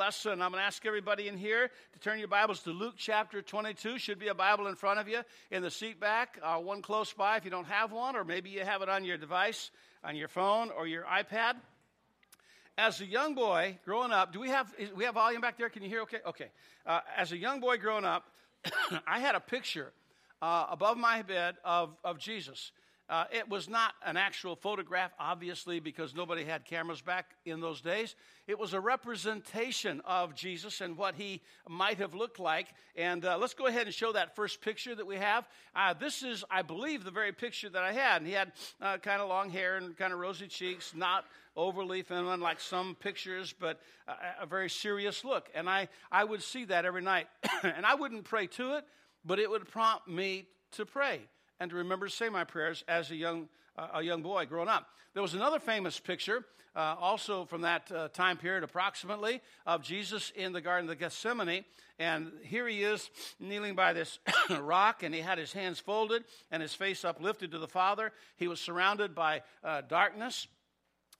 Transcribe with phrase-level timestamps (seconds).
[0.00, 0.40] lesson.
[0.40, 3.98] I'm going to ask everybody in here to turn your Bibles to Luke chapter 22.
[3.98, 7.12] Should be a Bible in front of you in the seat back, uh, one close
[7.12, 9.70] by if you don't have one, or maybe you have it on your device,
[10.02, 11.56] on your phone or your iPad.
[12.78, 15.68] As a young boy growing up, do we have we have volume back there?
[15.68, 16.00] Can you hear?
[16.00, 16.50] Okay, okay.
[16.86, 18.24] Uh, as a young boy growing up,
[19.06, 19.92] I had a picture
[20.40, 22.72] uh, above my bed of of Jesus.
[23.10, 27.80] Uh, it was not an actual photograph, obviously, because nobody had cameras back in those
[27.80, 28.14] days.
[28.46, 32.68] It was a representation of Jesus and what he might have looked like.
[32.94, 35.48] And uh, let's go ahead and show that first picture that we have.
[35.74, 38.18] Uh, this is, I believe, the very picture that I had.
[38.18, 41.24] And he had uh, kind of long hair and kind of rosy cheeks, not
[41.56, 45.50] overly feminine like some pictures, but a, a very serious look.
[45.52, 47.26] And I, I would see that every night.
[47.64, 48.84] and I wouldn't pray to it,
[49.24, 50.46] but it would prompt me
[50.76, 51.22] to pray
[51.60, 54.68] and to remember to say my prayers as a young, uh, a young boy growing
[54.68, 54.88] up.
[55.12, 60.32] There was another famous picture, uh, also from that uh, time period approximately, of Jesus
[60.34, 61.64] in the Garden of Gethsemane.
[61.98, 64.18] And here he is kneeling by this
[64.60, 68.12] rock, and he had his hands folded and his face uplifted to the Father.
[68.36, 70.48] He was surrounded by uh, darkness.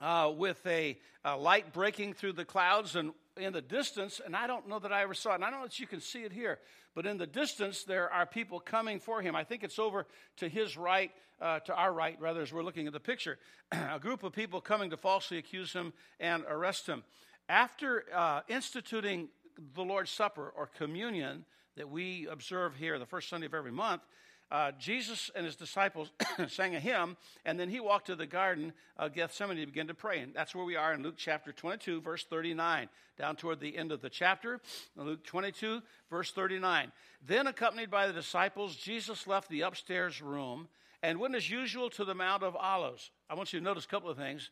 [0.03, 4.46] Uh, with a, a, light breaking through the clouds, and in the distance, and I
[4.46, 6.22] don't know that I ever saw it, and I don't know that you can see
[6.22, 6.58] it here,
[6.94, 9.36] but in the distance, there are people coming for him.
[9.36, 10.06] I think it's over
[10.38, 11.10] to his right,
[11.41, 13.38] uh, to our right, rather, as we're looking at the picture.
[13.72, 17.02] a group of people coming to falsely accuse him and arrest him.
[17.48, 19.28] After uh, instituting
[19.74, 21.44] the Lord's Supper or communion
[21.77, 24.02] that we observe here the first Sunday of every month,
[24.51, 26.11] uh, Jesus and his disciples
[26.48, 29.95] sang a hymn, and then he walked to the garden of Gethsemane to begin to
[29.95, 30.20] pray.
[30.20, 33.92] And that's where we are in Luke chapter 22, verse 39, down toward the end
[33.92, 34.61] of the chapter.
[34.97, 36.91] Luke 22, verse 39.
[37.27, 40.69] Then, accompanied by the disciples, Jesus left the upstairs room
[41.03, 43.11] and went as usual to the Mount of Olives.
[43.29, 44.51] I want you to notice a couple of things.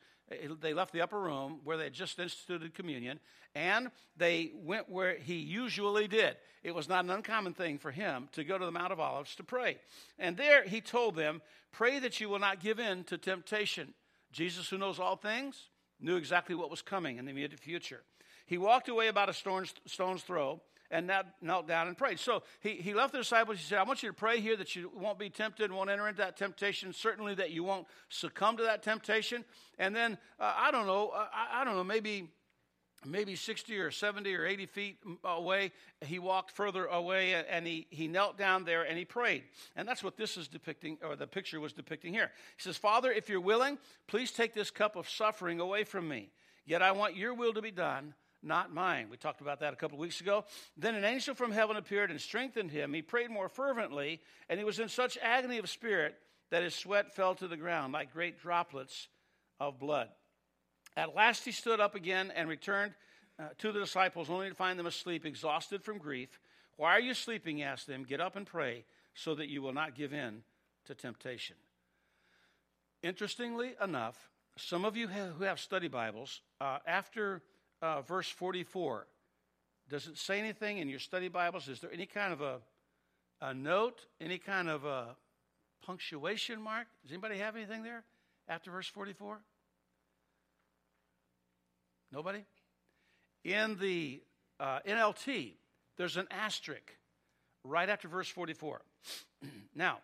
[0.61, 3.19] They left the upper room where they had just instituted communion,
[3.55, 6.37] and they went where he usually did.
[6.63, 9.35] It was not an uncommon thing for him to go to the Mount of Olives
[9.37, 9.79] to pray.
[10.19, 11.41] And there he told them,
[11.73, 13.95] Pray that you will not give in to temptation.
[14.33, 15.69] Jesus, who knows all things,
[16.01, 18.03] knew exactly what was coming in the immediate future.
[18.47, 20.61] He walked away about a stone's, stone's throw
[20.91, 21.11] and
[21.43, 22.19] knelt down and prayed.
[22.19, 23.59] So he, he left the disciples.
[23.59, 26.09] He said, I want you to pray here that you won't be tempted won't enter
[26.09, 26.93] into that temptation.
[26.93, 29.45] Certainly that you won't succumb to that temptation.
[29.79, 32.29] And then, uh, I don't know, uh, I, I don't know, maybe
[33.05, 38.09] maybe 60 or 70 or 80 feet away, he walked further away and he, he
[38.09, 39.45] knelt down there and he prayed.
[39.77, 42.31] And that's what this is depicting, or the picture was depicting here.
[42.57, 46.31] He says, Father, if you're willing, please take this cup of suffering away from me.
[46.67, 49.09] Yet I want your will to be done, not mine.
[49.11, 50.45] We talked about that a couple of weeks ago.
[50.77, 52.93] Then an angel from heaven appeared and strengthened him.
[52.93, 56.17] He prayed more fervently, and he was in such agony of spirit
[56.51, 59.09] that his sweat fell to the ground like great droplets
[59.61, 60.09] of blood.
[60.97, 62.95] At last he stood up again and returned
[63.39, 66.41] uh, to the disciples, only to find them asleep, exhausted from grief.
[66.77, 67.63] Why are you sleeping?
[67.63, 68.05] Asked them.
[68.05, 68.85] Get up and pray
[69.15, 70.43] so that you will not give in
[70.87, 71.57] to temptation.
[73.03, 77.43] Interestingly enough, some of you who have study Bibles, uh, after
[77.83, 79.07] uh, verse 44.
[79.89, 81.69] Does it say anything in your study Bibles?
[81.69, 82.59] Is there any kind of a,
[83.41, 85.17] a note, any kind of a
[85.85, 86.87] punctuation mark?
[87.03, 88.05] Does anybody have anything there
[88.49, 89.39] after verse 44?
[92.13, 92.45] Nobody?
[93.45, 94.23] In the
[94.61, 95.53] uh, NLT,
[95.97, 96.95] there's an asterisk
[97.65, 98.83] right after verse 44.
[99.75, 99.99] now,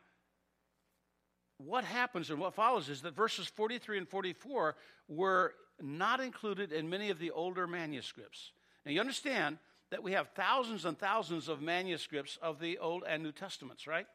[1.59, 4.77] what happens and what follows is that verses 43 and 44
[5.09, 8.53] were not included in many of the older manuscripts.
[8.85, 9.59] Now, you understand
[9.91, 14.07] that we have thousands and thousands of manuscripts of the Old and New Testaments, right?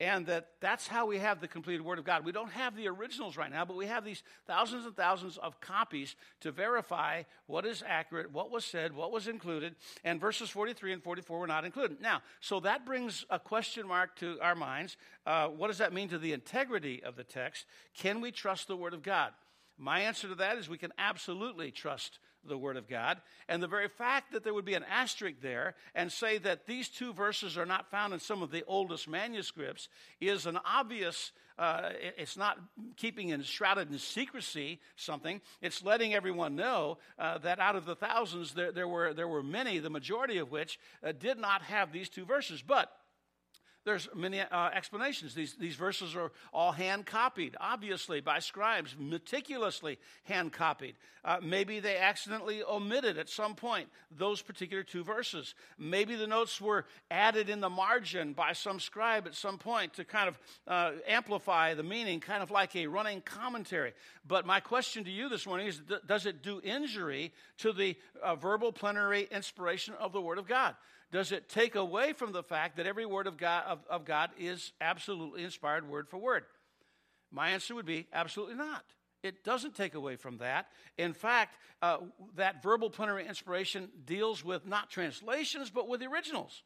[0.00, 2.24] And that that's how we have the completed Word of God.
[2.24, 5.60] We don't have the originals right now, but we have these thousands and thousands of
[5.60, 10.94] copies to verify what is accurate, what was said, what was included, and verses 43
[10.94, 12.00] and 44 were not included.
[12.00, 14.96] Now, so that brings a question mark to our minds.
[15.24, 17.66] Uh, what does that mean to the integrity of the text?
[17.96, 19.32] Can we trust the Word of God?
[19.78, 23.20] My answer to that is we can absolutely trust the Word of God.
[23.48, 26.88] And the very fact that there would be an asterisk there and say that these
[26.88, 29.88] two verses are not found in some of the oldest manuscripts
[30.20, 32.58] is an obvious, uh, it's not
[32.96, 35.40] keeping in shrouded in secrecy something.
[35.60, 39.42] It's letting everyone know uh, that out of the thousands, there, there, were, there were
[39.42, 42.62] many, the majority of which uh, did not have these two verses.
[42.62, 42.92] But
[43.84, 45.34] There's many uh, explanations.
[45.34, 50.94] These, these verses are all hand copied, obviously, by scribes, meticulously hand copied.
[51.24, 55.54] Uh, maybe they accidentally omitted at some point those particular two verses.
[55.78, 60.04] Maybe the notes were added in the margin by some scribe at some point to
[60.04, 60.38] kind of
[60.68, 63.94] uh, amplify the meaning, kind of like a running commentary.
[64.26, 68.36] But my question to you this morning is does it do injury to the uh,
[68.36, 70.76] verbal plenary inspiration of the Word of God?
[71.12, 74.30] Does it take away from the fact that every word of God, of, of God
[74.38, 76.44] is absolutely inspired word for word?
[77.30, 78.84] My answer would be absolutely not.
[79.22, 80.66] It doesn't take away from that.
[80.98, 81.98] In fact, uh,
[82.36, 86.62] that verbal plenary inspiration deals with not translations, but with the originals.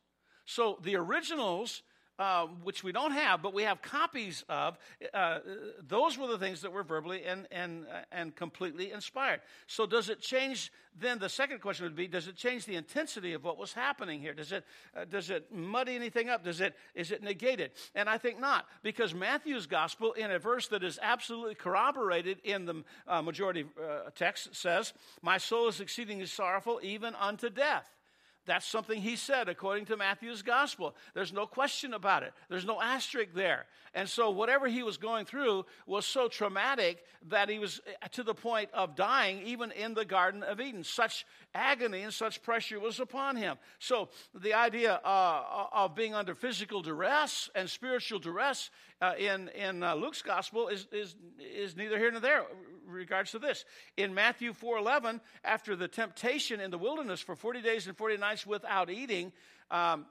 [0.47, 1.83] So the originals
[2.19, 4.79] uh, which we don't have, but we have copies of,
[5.13, 5.41] uh,
[5.87, 9.41] those were the things that were verbally and, and, uh, and completely inspired.
[9.67, 10.73] So, does it change?
[10.99, 14.19] Then the second question would be: Does it change the intensity of what was happening
[14.19, 14.33] here?
[14.33, 14.65] Does it
[14.97, 16.43] uh, does it muddy anything up?
[16.43, 17.73] Does it is it negated?
[17.95, 22.65] And I think not, because Matthew's gospel, in a verse that is absolutely corroborated in
[22.65, 23.67] the uh, majority
[24.15, 27.96] text, says, "My soul is exceedingly sorrowful, even unto death."
[28.47, 30.95] That's something he said according to Matthew's gospel.
[31.15, 32.33] There's no question about it.
[32.49, 33.67] There's no asterisk there.
[33.93, 38.23] And so, whatever he was going through was so traumatic that he was eh, to
[38.23, 40.85] the point of dying, even in the Garden of Eden.
[40.85, 43.57] Such agony and such pressure was upon him.
[43.79, 48.71] So, the idea uh, of being under physical duress and spiritual duress
[49.01, 52.45] uh, in, in uh, Luke's gospel is, is, is neither here nor there
[52.87, 53.65] regards to this.
[53.97, 58.47] In Matthew 4.11, after the temptation in the wilderness for 40 days and 40 nights
[58.47, 59.33] without eating,
[59.71, 60.07] um,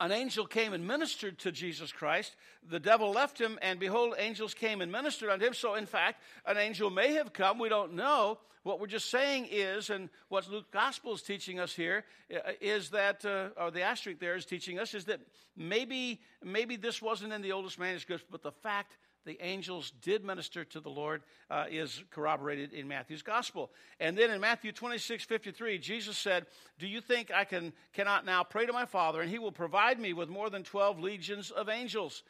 [0.00, 2.34] an angel came and ministered to Jesus Christ.
[2.68, 5.54] The devil left him, and behold, angels came and ministered unto him.
[5.54, 7.58] So, in fact, an angel may have come.
[7.58, 8.38] We don't know.
[8.64, 12.04] What we're just saying is, and what Luke's gospel is teaching us here,
[12.34, 12.52] uh,
[12.92, 15.20] that, uh, or the asterisk there is teaching us, is that
[15.54, 20.64] maybe, maybe this wasn't in the oldest manuscripts, but the fact the angels did minister
[20.64, 23.70] to the Lord uh, is corroborated in Matthew's gospel.
[24.00, 26.46] And then in Matthew 26, 53, Jesus said,
[26.78, 29.98] Do you think I can, cannot now pray to my Father, and he will provide
[29.98, 32.22] me with more than 12 legions of angels?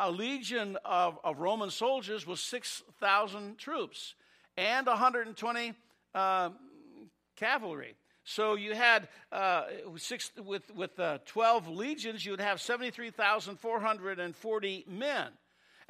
[0.00, 4.14] A legion of, of Roman soldiers was 6,000 troops
[4.56, 5.74] and 120
[6.14, 6.50] uh,
[7.36, 7.94] cavalry.
[8.24, 9.64] So you had uh,
[9.96, 15.28] six, with, with uh, 12 legions, you would have 73,440 men.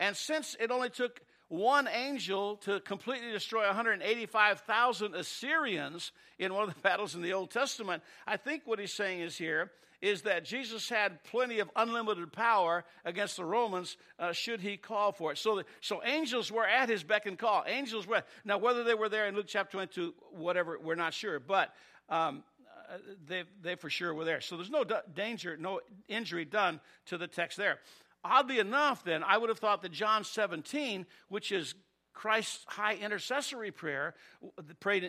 [0.02, 6.10] And since it only took one angel to completely destroy 185,000 Assyrians
[6.40, 9.38] in one of the battles in the Old Testament, I think what he's saying is
[9.38, 9.70] here
[10.00, 15.12] is that Jesus had plenty of unlimited power against the Romans uh, should he call
[15.12, 15.38] for it.
[15.38, 17.62] So, the, so angels were at his beck and call.
[17.68, 21.38] Angels were, now whether they were there in Luke chapter 22, whatever, we're not sure,
[21.38, 21.72] but
[22.08, 22.42] um,
[22.92, 22.96] uh,
[23.28, 24.40] they, they for sure were there.
[24.40, 24.84] So there's no
[25.14, 25.78] danger, no
[26.08, 27.78] injury done to the text there.
[28.24, 31.74] Oddly enough, then, I would have thought that John 17, which is
[32.12, 34.14] Christ's high intercessory prayer,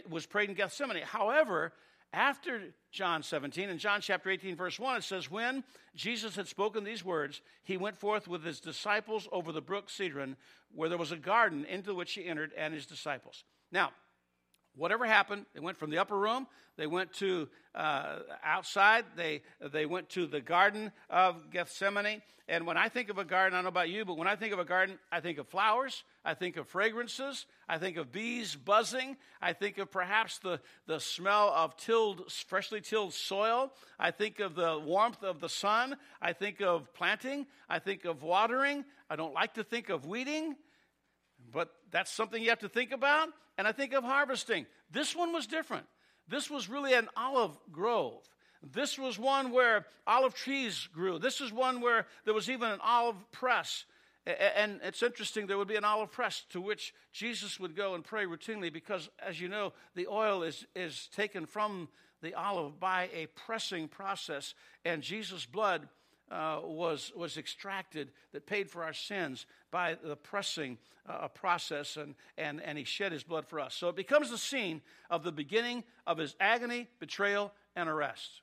[0.09, 1.03] was prayed in Gethsemane.
[1.03, 1.73] However,
[2.11, 2.61] after
[2.91, 5.63] John 17, in John chapter 18, verse 1, it says, When
[5.95, 10.37] Jesus had spoken these words, he went forth with his disciples over the brook Cedron,
[10.73, 13.43] where there was a garden into which he entered and his disciples.
[13.71, 13.91] Now,
[14.75, 19.41] whatever happened, they went from the upper room, they went to uh, outside, they,
[19.71, 22.21] they went to the Garden of Gethsemane.
[22.47, 24.35] And when I think of a garden, I don't know about you, but when I
[24.35, 28.11] think of a garden, I think of flowers, I think of fragrances, I think of
[28.11, 34.11] bees buzzing, I think of perhaps the, the smell of tilled, freshly tilled soil, I
[34.11, 38.83] think of the warmth of the sun, I think of planting, I think of watering.
[39.09, 40.55] I don't like to think of weeding,
[41.53, 43.29] but that's something you have to think about.
[43.57, 44.65] And I think of harvesting.
[44.91, 45.85] This one was different.
[46.27, 48.21] This was really an olive grove.
[48.71, 51.19] This was one where olive trees grew.
[51.19, 53.85] This is one where there was even an olive press.
[54.25, 58.05] And it's interesting, there would be an olive press to which Jesus would go and
[58.05, 61.89] pray routinely because, as you know, the oil is, is taken from
[62.21, 64.53] the olive by a pressing process,
[64.85, 65.89] and Jesus' blood
[66.31, 70.77] uh, was, was extracted that paid for our sins by the pressing
[71.07, 73.75] uh, process, and, and, and he shed his blood for us.
[73.75, 78.41] So it becomes the scene of the beginning of his agony, betrayal, and arrest.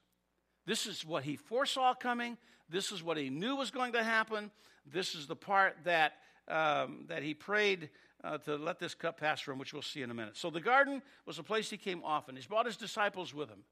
[0.67, 2.37] This is what he foresaw coming.
[2.69, 4.51] This is what he knew was going to happen.
[4.87, 6.13] This is the part that,
[6.49, 7.91] um, that he prayed
[8.23, 10.37] uh, to let this cup pass from, which we'll see in a minute.
[10.37, 12.37] So the garden was a place he came often.
[12.37, 13.65] He's brought his disciples with him.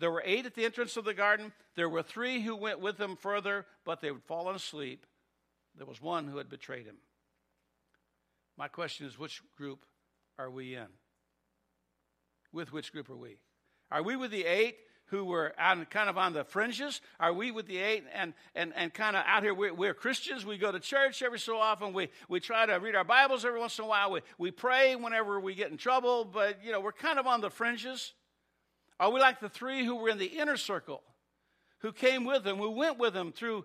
[0.00, 1.52] There were eight at the entrance of the garden.
[1.76, 5.06] There were three who went with him further, but they had fallen asleep.
[5.76, 6.96] There was one who had betrayed him.
[8.56, 9.84] My question is which group
[10.38, 10.86] are we in?
[12.50, 13.36] With which group are we?
[13.90, 14.76] Are we with the eight
[15.06, 17.02] who were on, kind of on the fringes?
[17.18, 19.52] Are we with the eight and, and, and kind of out here?
[19.52, 20.46] We're, we're, Christians.
[20.46, 21.92] We go to church every so often.
[21.92, 24.10] We, we try to read our Bibles every once in a while.
[24.12, 27.42] We, we pray whenever we get in trouble, but, you know, we're kind of on
[27.42, 28.14] the fringes.
[29.00, 31.02] Are we like the three who were in the inner circle,
[31.78, 33.64] who came with him, who went with him through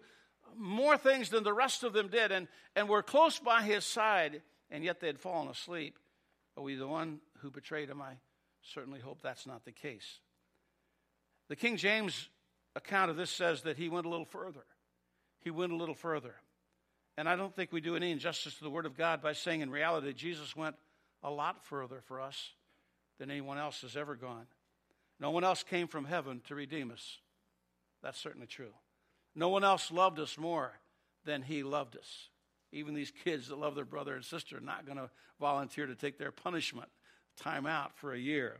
[0.57, 4.41] more things than the rest of them did, and, and were close by his side,
[4.71, 5.99] and yet they had fallen asleep?
[6.55, 8.01] Are we the one who betrayed him?
[8.01, 8.13] I
[8.61, 10.19] certainly hope that's not the case.
[11.49, 12.29] The King James
[12.73, 14.63] account of this says that he went a little further.
[15.41, 16.35] He went a little further.
[17.17, 19.59] And I don't think we do any injustice to the Word of God by saying
[19.59, 20.77] in reality Jesus went
[21.21, 22.51] a lot further for us
[23.19, 24.47] than anyone else has ever gone.
[25.19, 27.19] No one else came from heaven to redeem us.
[28.03, 28.73] That's certainly true.
[29.35, 30.73] No one else loved us more
[31.25, 32.29] than he loved us.
[32.71, 35.95] Even these kids that love their brother and sister are not going to volunteer to
[35.95, 36.89] take their punishment
[37.37, 38.59] time out for a year.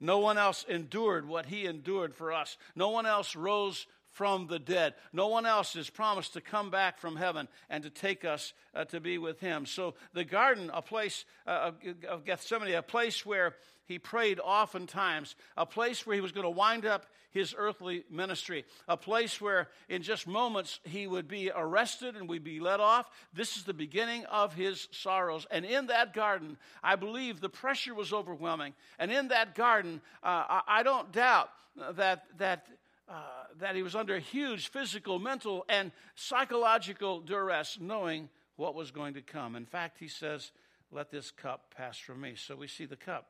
[0.00, 2.56] No one else endured what he endured for us.
[2.74, 4.94] No one else rose from the dead.
[5.12, 8.84] No one else is promised to come back from heaven and to take us uh,
[8.86, 9.66] to be with him.
[9.66, 11.72] So, the garden, a place uh,
[12.08, 13.54] of Gethsemane, a place where
[13.90, 18.64] he prayed oftentimes, a place where he was going to wind up his earthly ministry,
[18.88, 23.10] a place where in just moments he would be arrested and we'd be let off.
[23.32, 25.46] This is the beginning of his sorrows.
[25.50, 28.74] And in that garden, I believe the pressure was overwhelming.
[28.98, 31.50] And in that garden, uh, I, I, don't doubt
[31.96, 32.66] that, that,
[33.10, 33.14] uh,
[33.58, 39.22] that he was under huge physical, mental, and psychological duress, knowing what was going to
[39.22, 39.56] come.
[39.56, 40.52] In fact, he says,
[40.92, 42.34] Let this cup pass from me.
[42.36, 43.26] So we see the cup.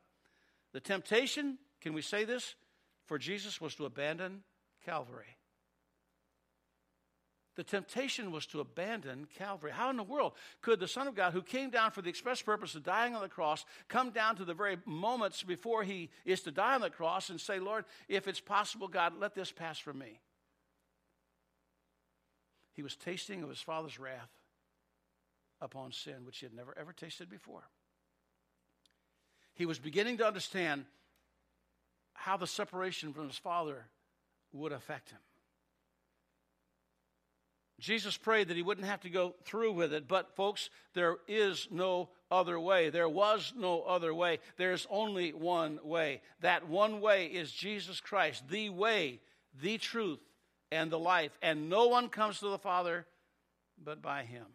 [0.73, 2.55] The temptation, can we say this?
[3.07, 4.43] For Jesus was to abandon
[4.85, 5.39] Calvary.
[7.57, 9.73] The temptation was to abandon Calvary.
[9.73, 12.41] How in the world could the Son of God, who came down for the express
[12.41, 16.41] purpose of dying on the cross, come down to the very moments before he is
[16.43, 19.79] to die on the cross and say, Lord, if it's possible, God, let this pass
[19.79, 20.21] from me?
[22.73, 24.31] He was tasting of his Father's wrath
[25.61, 27.65] upon sin, which he had never ever tasted before
[29.61, 30.87] he was beginning to understand
[32.15, 33.85] how the separation from his father
[34.55, 35.19] would affect him.
[37.81, 41.67] Jesus prayed that he wouldn't have to go through with it, but folks, there is
[41.71, 42.91] no other way.
[42.91, 44.39] There was no other way.
[44.57, 46.21] There's only one way.
[46.41, 49.21] That one way is Jesus Christ, the way,
[49.61, 50.21] the truth,
[50.71, 51.33] and the life.
[51.43, 53.07] And no one comes to the Father
[53.83, 54.47] but by him.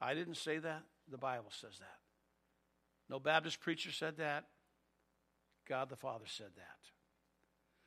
[0.00, 1.98] I didn't say that, the Bible says that.
[3.08, 4.46] No Baptist preacher said that.
[5.68, 6.99] God the Father said that.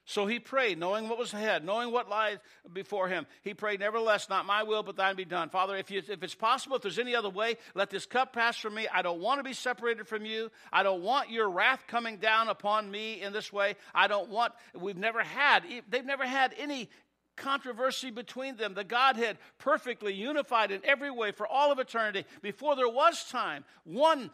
[0.05, 2.37] So he prayed, knowing what was ahead, knowing what lies
[2.73, 3.25] before him.
[3.41, 5.49] He prayed, Nevertheless, not my will, but thine be done.
[5.49, 8.57] Father, if, you, if it's possible, if there's any other way, let this cup pass
[8.57, 8.85] from me.
[8.93, 10.51] I don't want to be separated from you.
[10.73, 13.75] I don't want your wrath coming down upon me in this way.
[13.95, 16.89] I don't want, we've never had, they've never had any
[17.37, 18.73] controversy between them.
[18.73, 22.25] The Godhead perfectly unified in every way for all of eternity.
[22.41, 24.31] Before there was time, one,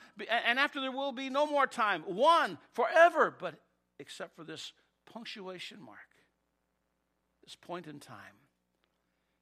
[0.47, 3.53] and after there will be no more time, one forever, but
[3.99, 4.73] except for this
[5.11, 5.97] punctuation mark,
[7.43, 8.37] this point in time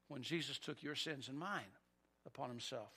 [0.08, 1.74] when Jesus took your sins and mine
[2.26, 2.92] upon himself.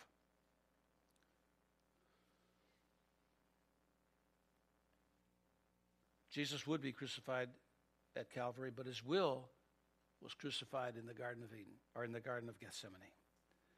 [6.32, 7.48] Jesus would be crucified
[8.16, 9.48] at Calvary, but his will
[10.22, 13.00] was crucified in the Garden of Eden or in the Garden of Gethsemane.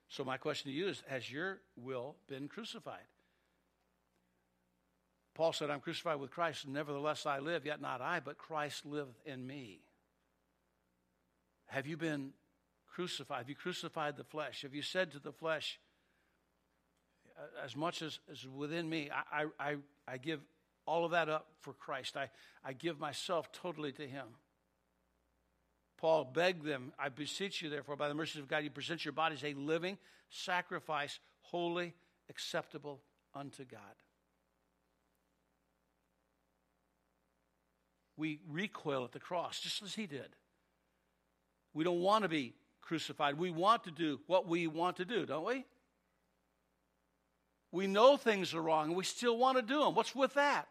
[0.09, 3.07] So, my question to you is Has your will been crucified?
[5.35, 8.85] Paul said, I'm crucified with Christ, and nevertheless I live, yet not I, but Christ
[8.85, 9.81] liveth in me.
[11.67, 12.33] Have you been
[12.87, 13.39] crucified?
[13.39, 14.63] Have you crucified the flesh?
[14.63, 15.81] Have you said to the flesh,
[17.65, 20.41] as much as is within me, I, I, I give
[20.87, 22.17] all of that up for Christ.
[22.17, 22.29] I,
[22.65, 24.27] I give myself totally to Him.
[25.97, 29.13] Paul begged them, I beseech you, therefore, by the mercies of God, you present your
[29.13, 29.99] bodies a living
[30.31, 31.95] sacrifice, holy,
[32.29, 33.01] acceptable
[33.35, 33.81] unto God.
[38.23, 40.29] We recoil at the cross, just as he did.
[41.75, 43.37] We don't want to be crucified.
[43.37, 45.65] We want to do what we want to do, don't we?
[47.73, 49.97] We know things are wrong and we still want to do them.
[49.97, 50.69] What's with that?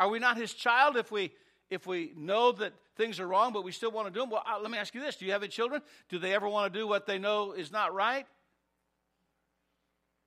[0.00, 1.32] Are we not his child if we
[1.68, 4.42] if we know that things are wrong, but we still want to do them, well,
[4.62, 5.82] let me ask you this do you have any children?
[6.08, 8.24] Do they ever want to do what they know is not right?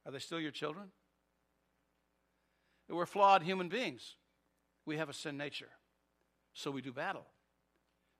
[0.05, 0.91] Are they still your children?
[2.87, 4.17] We're flawed human beings.
[4.85, 5.69] We have a sin nature.
[6.53, 7.25] So we do battle.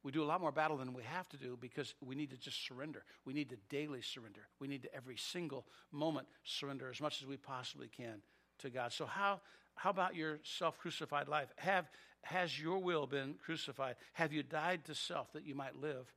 [0.02, 2.38] We do a lot more battle than we have to do because we need to
[2.38, 3.04] just surrender.
[3.26, 4.48] We need to daily surrender.
[4.60, 8.22] We need to every single moment surrender as much as we possibly can
[8.60, 8.94] to God.
[8.94, 9.42] So, how,
[9.76, 11.50] how about your self crucified life?
[11.58, 11.90] Have,
[12.22, 13.96] has your will been crucified?
[14.14, 16.14] Have you died to self that you might live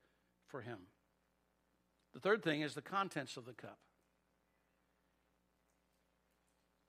[0.46, 0.78] for Him?
[2.14, 3.78] The third thing is the contents of the cup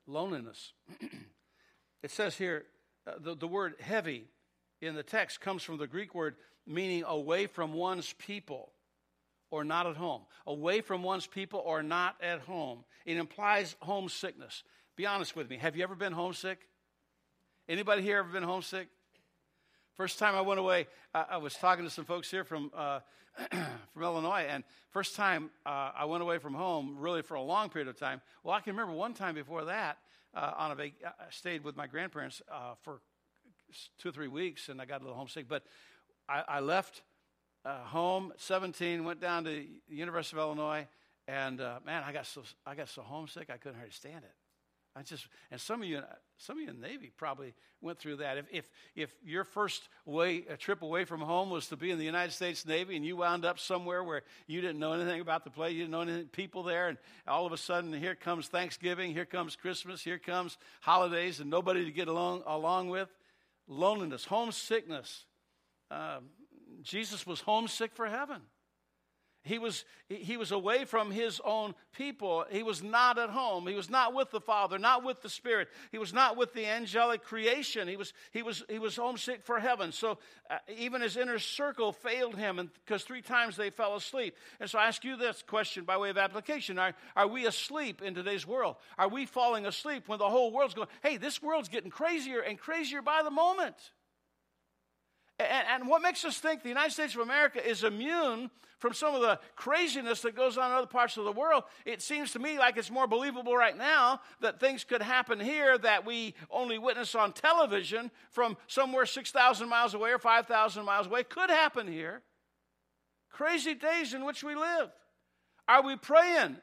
[0.07, 0.73] loneliness.
[2.03, 2.65] it says here,
[3.07, 4.25] uh, the, the word heavy
[4.87, 6.35] in the text comes from the Greek word
[6.65, 8.71] meaning away from one's people
[9.51, 10.21] or not at home.
[10.47, 12.83] Away from one's people or not at home.
[13.05, 14.63] It implies homesickness.
[14.95, 15.57] Be honest with me.
[15.57, 16.59] Have you ever been homesick?
[17.67, 18.87] Anybody here ever been homesick?
[19.95, 22.99] First time I went away, I, I was talking to some folks here from uh,
[23.93, 27.69] from Illinois, and first time uh, I went away from home, really for a long
[27.69, 28.21] period of time.
[28.43, 29.97] Well, I can remember one time before that,
[30.35, 33.01] uh, on a vac- I stayed with my grandparents uh, for
[33.97, 35.47] two or three weeks, and I got a little homesick.
[35.47, 35.63] But
[36.27, 37.01] I, I left
[37.65, 40.87] uh, home at 17, went down to the University of Illinois,
[41.27, 44.33] and uh, man, I got so I got so homesick I couldn't hardly stand it.
[44.95, 46.01] I just and some of you
[46.37, 48.37] some of you in the Navy probably went through that.
[48.37, 51.97] If if if your first way a trip away from home was to be in
[51.97, 55.45] the United States Navy and you wound up somewhere where you didn't know anything about
[55.45, 58.47] the place, you didn't know any people there, and all of a sudden here comes
[58.47, 63.09] Thanksgiving, here comes Christmas, here comes holidays, and nobody to get along along with,
[63.67, 65.25] loneliness, homesickness.
[65.91, 66.29] Um,
[66.81, 68.41] Jesus was homesick for heaven.
[69.43, 72.45] He was, he was away from his own people.
[72.49, 73.67] He was not at home.
[73.67, 75.67] He was not with the Father, not with the Spirit.
[75.91, 77.89] He was not with the angelic creation.
[77.89, 79.91] He was, he was, he was homesick for heaven.
[79.91, 80.17] So
[80.49, 84.37] uh, even his inner circle failed him because three times they fell asleep.
[84.61, 88.01] And so I ask you this question by way of application Are, are we asleep
[88.01, 88.77] in today's world?
[88.97, 92.57] Are we falling asleep when the whole world's going, hey, this world's getting crazier and
[92.57, 93.75] crazier by the moment?
[95.39, 99.15] And, and, what makes us think the United States of America is immune from some
[99.15, 101.63] of the craziness that goes on in other parts of the world?
[101.85, 105.75] It seems to me like it's more believable right now that things could happen here
[105.79, 111.23] that we only witness on television from somewhere 6,000 miles away or 5,000 miles away
[111.23, 112.21] could happen here.
[113.31, 114.91] Crazy days in which we live.
[115.67, 116.57] Are we praying?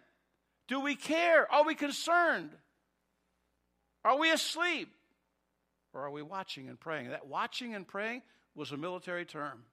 [0.69, 1.50] Do we care?
[1.53, 2.50] Are we concerned?
[4.05, 4.89] Are we asleep?
[5.93, 7.09] Or are we watching and praying?
[7.09, 8.23] That watching and praying
[8.54, 9.64] was a military term,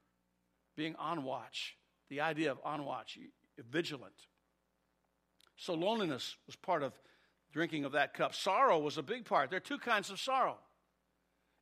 [0.75, 1.75] being on watch,
[2.09, 3.17] the idea of on watch,
[3.69, 4.13] vigilant.
[5.57, 6.93] So loneliness was part of
[7.51, 8.35] drinking of that cup.
[8.35, 9.49] Sorrow was a big part.
[9.49, 10.57] There are two kinds of sorrow.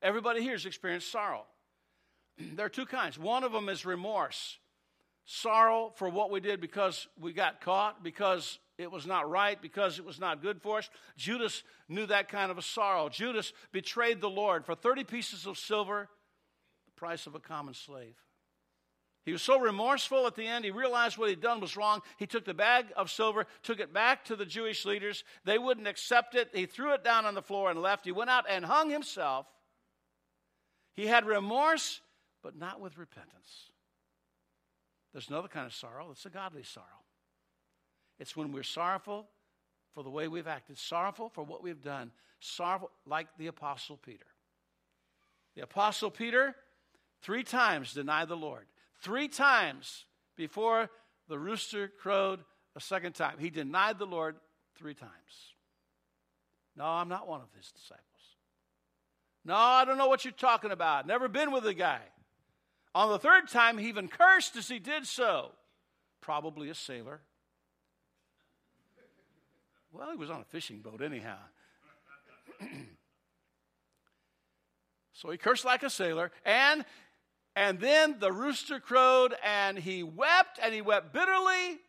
[0.01, 1.45] Everybody here has experienced sorrow.
[2.55, 3.17] there are two kinds.
[3.17, 4.60] One of them is remorse
[5.25, 9.98] sorrow for what we did because we got caught, because it was not right, because
[9.98, 10.90] it was not good for us.
[11.18, 13.09] Judas knew that kind of a sorrow.
[13.09, 16.09] Judas betrayed the Lord for 30 pieces of silver
[16.96, 18.16] price of a common slave.
[19.25, 22.01] He was so remorseful at the end, he realized what he'd done was wrong.
[22.18, 25.24] He took the bag of silver, took it back to the Jewish leaders.
[25.46, 26.50] They wouldn't accept it.
[26.53, 28.05] He threw it down on the floor and left.
[28.05, 29.48] He went out and hung himself.
[30.96, 32.01] He had remorse,
[32.44, 33.72] but not with repentance.
[35.12, 36.86] There's another kind of sorrow, it's a godly sorrow.
[38.20, 39.27] It's when we're sorrowful
[39.94, 44.25] for the way we've acted, sorrowful for what we've done, sorrowful like the Apostle Peter.
[45.55, 46.55] The Apostle Peter
[47.25, 48.66] three times denied the Lord.
[49.01, 50.05] Three times
[50.38, 50.92] before
[51.27, 52.42] the rooster crowed
[52.75, 53.38] a second time.
[53.40, 54.35] He denied the Lord
[54.75, 55.11] three times.
[56.77, 58.03] No, I'm not one of his disciples.
[59.44, 61.07] No, I don't know what you're talking about.
[61.07, 62.01] Never been with the guy.
[62.94, 65.51] On the third time, he even cursed as he did so.
[66.22, 67.22] Probably a sailor.
[69.92, 71.38] Well, he was on a fishing boat, anyhow.
[75.14, 76.85] so he cursed like a sailor, and
[77.55, 81.79] and then the rooster crowed, and he wept, and he wept bitterly,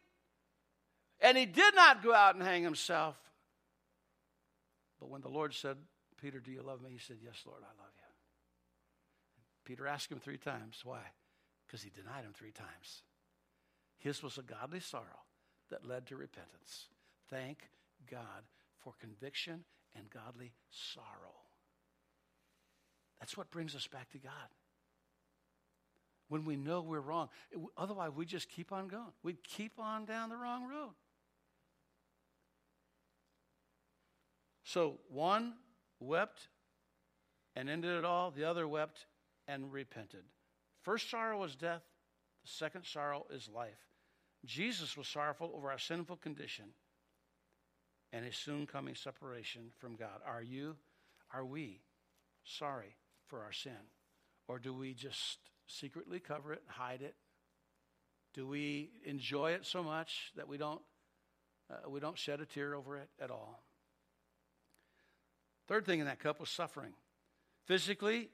[1.21, 3.17] and he did not go out and hang himself.
[5.01, 5.77] But when the Lord said,
[6.21, 6.91] Peter, do you love me?
[6.93, 8.03] He said, Yes, Lord, I love you.
[9.65, 10.81] Peter asked him three times.
[10.85, 11.03] Why?
[11.67, 13.03] Because he denied him three times.
[13.99, 15.25] His was a godly sorrow
[15.71, 16.87] that led to repentance.
[17.29, 17.69] Thank
[18.09, 18.45] God
[18.79, 19.65] for conviction
[19.97, 21.35] and godly sorrow.
[23.19, 24.49] That's what brings us back to God
[26.29, 27.29] when we know we're wrong.
[27.77, 29.13] Otherwise, we just keep on going.
[29.23, 30.95] We keep on down the wrong road.
[34.65, 35.55] So one
[36.01, 36.49] wept
[37.55, 39.07] and ended it all, the other wept
[39.47, 40.25] and repented.
[40.83, 41.83] First sorrow was death,
[42.43, 43.79] the second sorrow is life.
[44.45, 46.67] Jesus was sorrowful over our sinful condition
[48.13, 50.21] and his soon coming separation from God.
[50.25, 50.77] Are you,
[51.33, 51.81] are we
[52.45, 53.73] sorry for our sin?
[54.49, 57.15] Or do we just secretly cover it, hide it?
[58.35, 60.81] Do we enjoy it so much that we don't,
[61.71, 63.63] uh, we don't shed a tear over it at all?
[65.69, 66.93] Third thing in that cup was suffering.
[67.65, 68.29] Physically,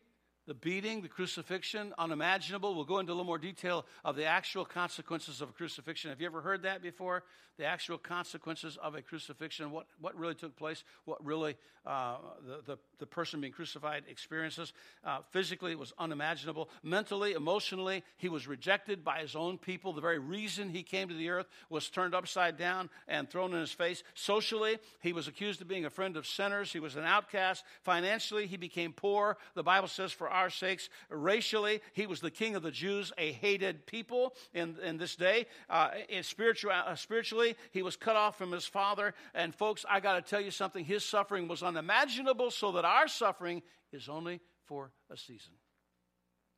[0.46, 2.74] the beating, the crucifixion, unimaginable.
[2.74, 6.10] We'll go into a little more detail of the actual consequences of a crucifixion.
[6.10, 7.22] Have you ever heard that before?
[7.58, 12.60] The actual consequences of a crucifixion, what, what really took place, what really uh, the,
[12.64, 14.72] the, the, person being crucified experiences.
[15.04, 16.70] Uh, physically, it was unimaginable.
[16.84, 19.92] Mentally, emotionally, he was rejected by his own people.
[19.92, 23.60] The very reason he came to the earth was turned upside down and thrown in
[23.60, 24.04] his face.
[24.14, 26.72] Socially, he was accused of being a friend of sinners.
[26.72, 27.64] He was an outcast.
[27.82, 29.36] Financially, he became poor.
[29.54, 30.88] The Bible says, for our sakes.
[31.08, 35.46] Racially, he was the king of the Jews, a hated people in, in this day.
[35.70, 39.14] Uh, in spiritual, uh, spiritually, he was cut off from his father.
[39.34, 40.84] And folks, I got to tell you something.
[40.84, 45.52] His suffering was unimaginable, so that our suffering is only for a season.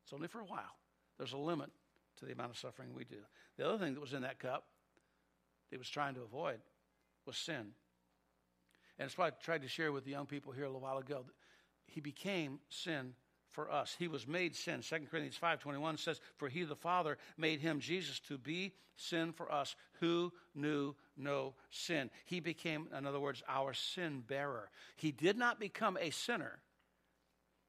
[0.03, 0.77] It's only for a while.
[1.17, 1.69] There's a limit
[2.19, 3.17] to the amount of suffering we do.
[3.57, 4.65] The other thing that was in that cup,
[5.69, 6.59] he was trying to avoid,
[7.25, 7.73] was sin.
[8.97, 10.97] And it's what I tried to share with the young people here a little while
[10.97, 11.25] ago.
[11.87, 13.13] He became sin
[13.55, 13.95] for us.
[13.97, 14.81] He was made sin.
[14.81, 19.51] 2 Corinthians 5:21 says, "For he the Father made him Jesus to be sin for
[19.51, 24.69] us who knew no sin." He became in other words our sin bearer.
[24.97, 26.61] He did not become a sinner.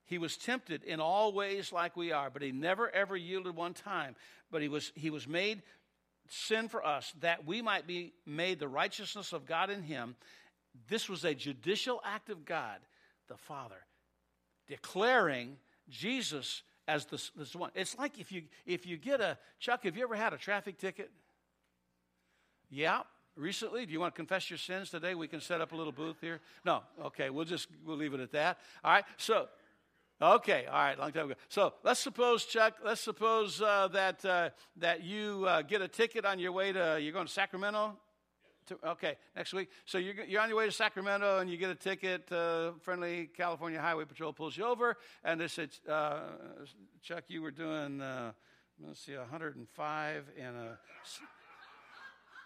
[0.05, 3.75] He was tempted in all ways like we are, but he never ever yielded one
[3.75, 4.17] time.
[4.51, 5.63] But he was he was made
[6.29, 10.17] sin for us that we might be made the righteousness of God in him.
[10.89, 12.81] This was a judicial act of God,
[13.29, 13.87] the Father,
[14.67, 17.71] declaring Jesus as the, this one.
[17.75, 19.85] It's like if you if you get a Chuck.
[19.85, 21.11] Have you ever had a traffic ticket?
[22.71, 23.01] Yeah,
[23.37, 23.87] recently.
[23.87, 25.15] Do you want to confess your sins today?
[25.15, 26.41] We can set up a little booth here.
[26.65, 27.31] No, okay.
[27.31, 28.59] We'll just we'll leave it at that.
[28.85, 29.05] All right.
[29.17, 29.49] So.
[30.19, 31.35] Okay, all right, long time ago.
[31.51, 32.77] So let's suppose, Chuck.
[32.83, 36.99] Let's suppose uh, that uh, that you uh, get a ticket on your way to.
[36.99, 37.99] You're going to Sacramento
[38.67, 39.71] to, okay, next week.
[39.85, 42.31] So you're, you're on your way to Sacramento and you get a ticket.
[42.31, 46.21] Uh, friendly California Highway Patrol pulls you over and they said, uh,
[47.03, 48.33] Chuck, you were doing, uh,
[48.85, 50.79] let's see, 105 and a.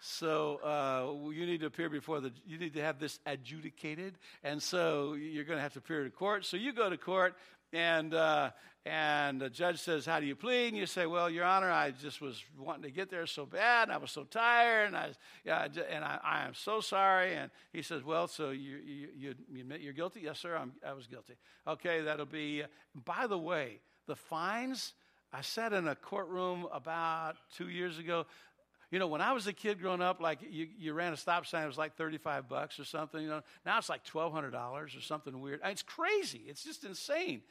[0.03, 2.31] So uh, you need to appear before the.
[2.47, 6.09] You need to have this adjudicated, and so you're going to have to appear to
[6.09, 6.43] court.
[6.43, 7.35] So you go to court,
[7.73, 8.51] and uh,
[8.85, 10.69] and the judge says, How do you plead?
[10.69, 13.83] And you say, Well, Your Honor, I just was wanting to get there so bad,
[13.83, 15.09] and I was so tired, and, I,
[15.45, 17.35] yeah, and I, I am so sorry.
[17.35, 20.21] And he says, Well, so you, you, you, admit you're guilty?
[20.23, 21.35] Yes, sir, I'm, I was guilty.
[21.67, 22.63] Okay, that'll be.
[22.63, 22.67] Uh,
[23.05, 24.93] by the way, the fines,
[25.31, 28.25] I sat in a courtroom about two years ago.
[28.91, 31.45] You know, when I was a kid growing up, like you, you ran a stop
[31.45, 33.21] sign, it was like 35 bucks or something.
[33.21, 35.61] You know, now it's like $1,200 or something weird.
[35.63, 36.41] It's crazy.
[36.47, 37.41] It's just insane.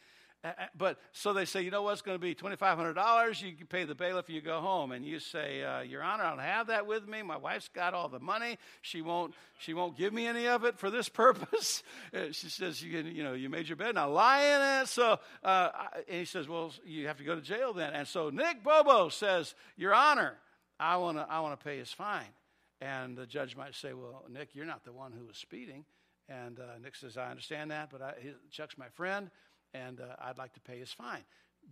[0.76, 3.42] But so they say, you know what's going to be $2,500.
[3.42, 4.92] You pay the bailiff and you go home.
[4.92, 7.22] And you say, uh, Your Honor, I don't have that with me.
[7.22, 8.58] My wife's got all the money.
[8.80, 11.82] She won't, she won't give me any of it for this purpose.
[12.14, 14.88] Uh, she says, you, you know, you made your bed, now lie in it.
[14.88, 15.70] So, uh,
[16.08, 17.92] and he says, Well, you have to go to jail then.
[17.92, 20.36] And so Nick Bobo says, Your Honor,
[20.80, 22.32] I want to I wanna pay his fine.
[22.80, 25.84] And the judge might say, Well, Nick, you're not the one who was speeding.
[26.28, 28.14] And uh, Nick says, I understand that, but I,
[28.50, 29.30] Chuck's my friend
[29.74, 31.24] and uh, I'd like to pay his fine.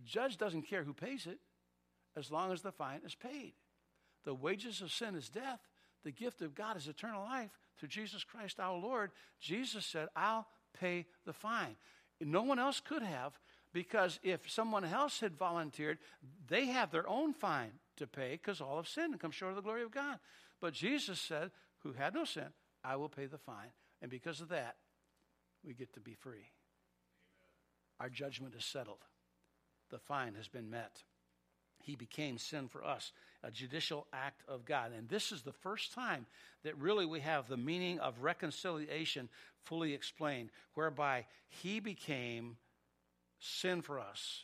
[0.05, 1.39] Judge doesn't care who pays it
[2.15, 3.53] as long as the fine is paid.
[4.25, 5.59] The wages of sin is death.
[6.03, 9.11] The gift of God is eternal life through Jesus Christ our Lord.
[9.39, 10.47] Jesus said, I'll
[10.79, 11.75] pay the fine.
[12.21, 13.39] No one else could have
[13.73, 15.99] because if someone else had volunteered,
[16.47, 19.55] they have their own fine to pay because all have sinned and come short of
[19.55, 20.17] the glory of God.
[20.59, 22.47] But Jesus said, Who had no sin,
[22.83, 23.71] I will pay the fine.
[24.01, 24.75] And because of that,
[25.63, 26.51] we get to be free.
[27.99, 29.03] Our judgment is settled.
[29.89, 31.03] The fine has been met.
[31.81, 33.11] He became sin for us,
[33.43, 34.91] a judicial act of God.
[34.95, 36.25] And this is the first time
[36.63, 39.29] that really we have the meaning of reconciliation
[39.63, 42.57] fully explained, whereby He became
[43.39, 44.43] sin for us,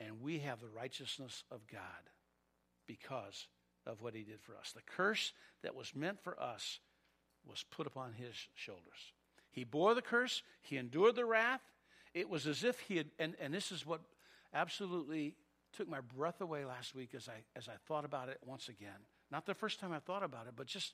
[0.00, 2.10] and we have the righteousness of God
[2.98, 3.46] because
[3.86, 4.72] of what He did for us.
[4.72, 6.80] The curse that was meant for us
[7.46, 9.12] was put upon His shoulders.
[9.50, 11.62] He bore the curse, He endured the wrath,
[12.14, 14.00] it was as if he had, and, and this is what
[14.52, 15.34] absolutely
[15.72, 19.06] took my breath away last week as I, as I thought about it once again.
[19.30, 20.92] Not the first time I thought about it, but just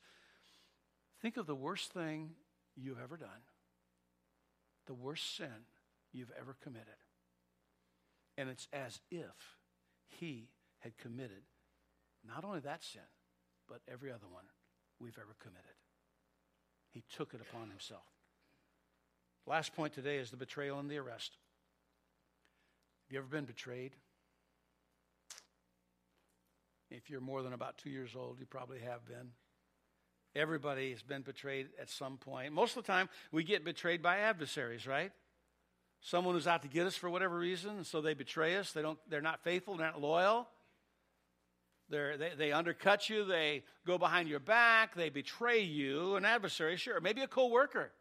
[1.23, 2.31] think of the worst thing
[2.77, 3.29] you've ever done,
[4.87, 5.65] the worst sin
[6.13, 6.89] you've ever committed.
[8.37, 9.57] And it's as if
[10.09, 11.43] he had committed
[12.27, 13.03] not only that sin,
[13.69, 14.45] but every other one
[15.01, 15.65] we've ever committed.
[16.93, 18.07] He took it upon himself.
[19.47, 21.37] Last point today is the betrayal and the arrest.
[23.07, 23.93] Have you ever been betrayed?
[26.91, 29.31] If you're more than about two years old, you probably have been.
[30.35, 32.53] Everybody has been betrayed at some point.
[32.53, 35.13] Most of the time, we get betrayed by adversaries, right?
[36.01, 38.73] Someone who's out to get us for whatever reason, so they betray us.
[38.73, 40.49] They don't, they're not faithful, they're not loyal.
[41.89, 46.17] They're, they, they undercut you, they go behind your back, they betray you.
[46.17, 47.01] An adversary, sure.
[47.01, 47.93] Maybe a coworker.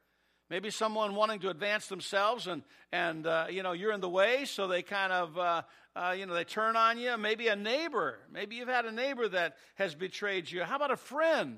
[0.50, 4.46] Maybe someone wanting to advance themselves and, and uh, you know, you're in the way,
[4.46, 5.62] so they kind of, uh,
[5.96, 7.18] uh, you know, they turn on you.
[7.18, 8.20] Maybe a neighbor.
[8.32, 10.64] Maybe you've had a neighbor that has betrayed you.
[10.64, 11.58] How about a friend?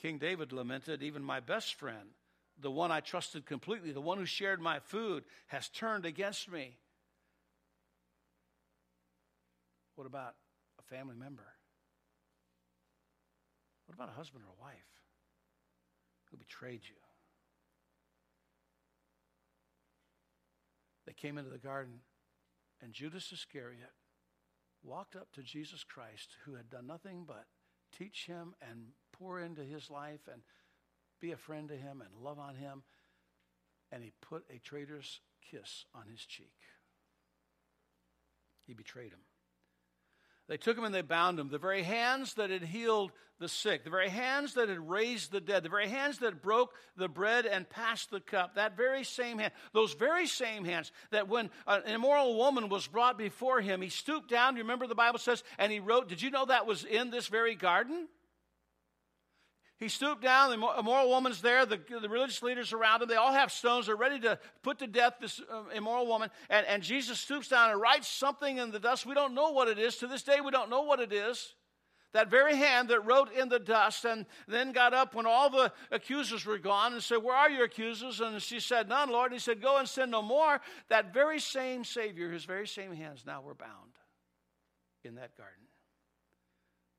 [0.00, 2.10] King David lamented, even my best friend,
[2.60, 6.76] the one I trusted completely, the one who shared my food, has turned against me.
[9.94, 10.34] What about
[10.88, 11.46] family member?
[13.86, 15.02] What about a husband or a wife
[16.30, 16.96] who betrayed you?
[21.06, 22.00] They came into the garden,
[22.82, 23.92] and Judas Iscariot
[24.82, 27.44] walked up to Jesus Christ, who had done nothing but
[27.96, 30.42] teach him and pour into his life and
[31.20, 32.82] be a friend to him and love on him.
[33.92, 35.20] And he put a traitor's
[35.50, 36.54] kiss on his cheek.
[38.66, 39.20] He betrayed him.
[40.48, 41.48] They took him and they bound him.
[41.48, 45.40] The very hands that had healed the sick, the very hands that had raised the
[45.40, 49.38] dead, the very hands that broke the bread and passed the cup, that very same
[49.38, 53.88] hand, those very same hands that when an immoral woman was brought before him, he
[53.88, 54.56] stooped down.
[54.56, 57.26] You remember the Bible says, and he wrote, Did you know that was in this
[57.26, 58.08] very garden?
[59.78, 60.50] He stooped down.
[60.50, 61.66] The immoral woman's there.
[61.66, 63.08] The, the, religious leaders around him.
[63.08, 63.86] They all have stones.
[63.86, 66.30] They're ready to put to death this uh, immoral woman.
[66.48, 69.04] And, and Jesus stoops down and writes something in the dust.
[69.04, 69.96] We don't know what it is.
[69.96, 71.54] To this day, we don't know what it is.
[72.12, 75.72] That very hand that wrote in the dust and then got up when all the
[75.90, 78.20] accusers were gone and said, Where are your accusers?
[78.20, 79.32] And she said, None, Lord.
[79.32, 80.60] And he said, Go and sin no more.
[80.88, 83.98] That very same Savior, his very same hands now were bound
[85.02, 85.63] in that garden.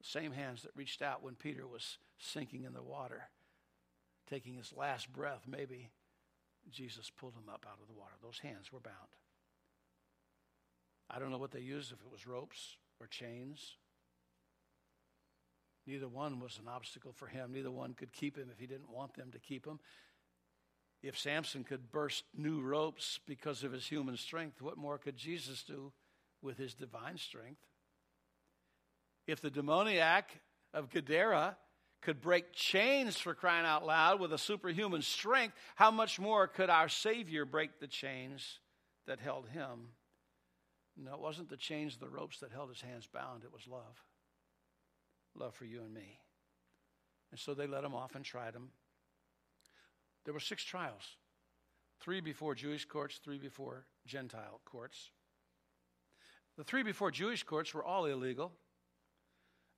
[0.06, 3.24] Same hands that reached out when Peter was sinking in the water,
[4.30, 5.89] taking his last breath, maybe
[6.70, 8.13] Jesus pulled him up out of the water.
[8.22, 8.96] Those hands were bound.
[11.10, 13.78] I don't know what they used, if it was ropes or chains.
[15.88, 17.52] Neither one was an obstacle for him.
[17.52, 19.80] Neither one could keep him if he didn't want them to keep him.
[21.02, 25.63] If Samson could burst new ropes because of his human strength, what more could Jesus
[25.63, 25.94] do
[26.44, 27.62] with his divine strength?
[29.28, 30.30] If the demoniac
[30.74, 31.58] of Gadara
[32.02, 36.70] could break chains for crying out loud with a superhuman strength, how much more could
[36.70, 38.60] our Savior break the chains
[39.08, 39.90] that held him?
[40.96, 44.04] No, it wasn't the chains, the ropes that held his hands bound, it was love.
[45.34, 46.20] Love for you and me.
[47.32, 48.70] And so they let him off and tried him.
[50.24, 51.18] There were six trials
[52.00, 55.12] three before Jewish courts, three before Gentile courts.
[56.58, 58.52] The three before Jewish courts were all illegal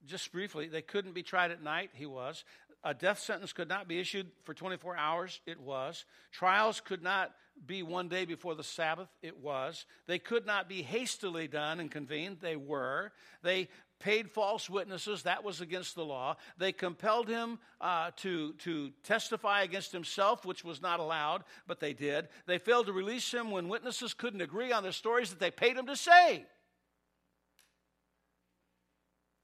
[0.08, 1.92] just briefly, they couldn't be tried at night.
[1.94, 2.44] He was.
[2.84, 5.42] A death sentence could not be issued for 24 hours.
[5.46, 6.06] It was.
[6.32, 7.34] Trials could not
[7.66, 9.10] be one day before the Sabbath.
[9.22, 9.86] It was.
[10.06, 12.38] They could not be hastily done and convened.
[12.40, 13.12] They were.
[13.42, 13.68] They
[14.00, 15.24] paid false witnesses.
[15.24, 16.38] That was against the law.
[16.58, 21.94] They compelled him uh, to, to testify against himself, which was not allowed, but they
[21.94, 22.28] did.
[22.46, 25.78] They failed to release him when witnesses couldn't agree on the stories that they paid
[25.78, 26.46] him to say.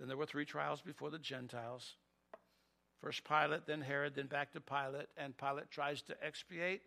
[0.04, 1.96] Then there were three trials before the Gentiles.
[3.00, 6.82] First Pilate, then Herod, then back to Pilate, and Pilate tries to expiate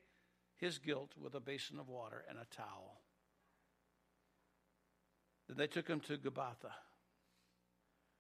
[0.58, 3.00] his guilt with a basin of water and a towel.
[5.48, 6.72] Then they took him to Gabbatha.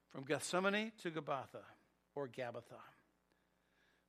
[0.08, 1.64] From Gethsemane to Gabbatha,
[2.14, 2.80] or Gabbatha.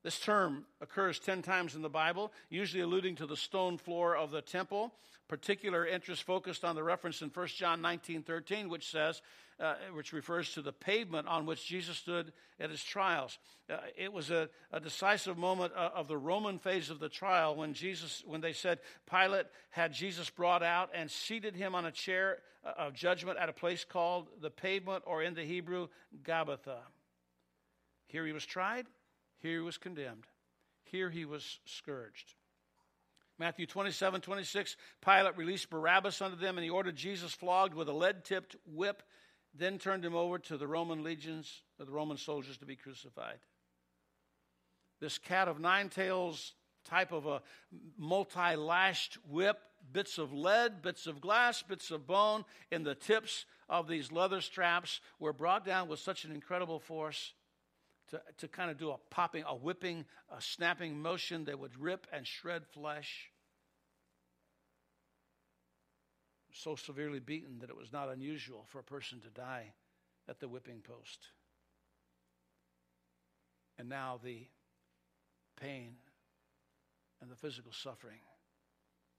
[0.04, 4.30] This term occurs 10 times in the Bible, usually alluding to the stone floor of
[4.30, 4.94] the temple.
[5.26, 9.20] Particular interest focused on the reference in 1 John 19 13, which says,
[9.60, 13.38] uh, which refers to the pavement on which Jesus stood at his trials.
[13.68, 17.56] Uh, it was a, a decisive moment uh, of the Roman phase of the trial
[17.56, 18.78] when Jesus, when they said
[19.10, 23.48] Pilate had Jesus brought out and seated him on a chair uh, of judgment at
[23.48, 25.88] a place called the pavement, or in the Hebrew,
[26.22, 26.78] Gabbatha.
[28.06, 28.86] Here he was tried,
[29.40, 30.26] here he was condemned,
[30.82, 32.34] here he was scourged.
[33.38, 37.92] Matthew 27, 26, Pilate released Barabbas unto them, and he ordered Jesus flogged with a
[37.92, 39.02] lead tipped whip
[39.54, 43.38] then turned him over to the Roman legions, the Roman soldiers to be crucified.
[45.00, 47.42] This cat of nine tails type of a
[47.96, 49.58] multi lashed whip,
[49.92, 54.40] bits of lead, bits of glass, bits of bone in the tips of these leather
[54.40, 57.34] straps were brought down with such an incredible force
[58.10, 60.04] to, to kind of do a popping, a whipping,
[60.36, 63.30] a snapping motion that would rip and shred flesh.
[66.58, 69.72] so severely beaten that it was not unusual for a person to die
[70.28, 71.28] at the whipping post.
[73.78, 74.46] And now the
[75.60, 75.94] pain
[77.20, 78.20] and the physical suffering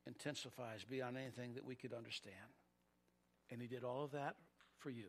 [0.06, 2.36] intensifies beyond anything that we could understand.
[3.50, 4.36] And he did all of that
[4.78, 5.08] for you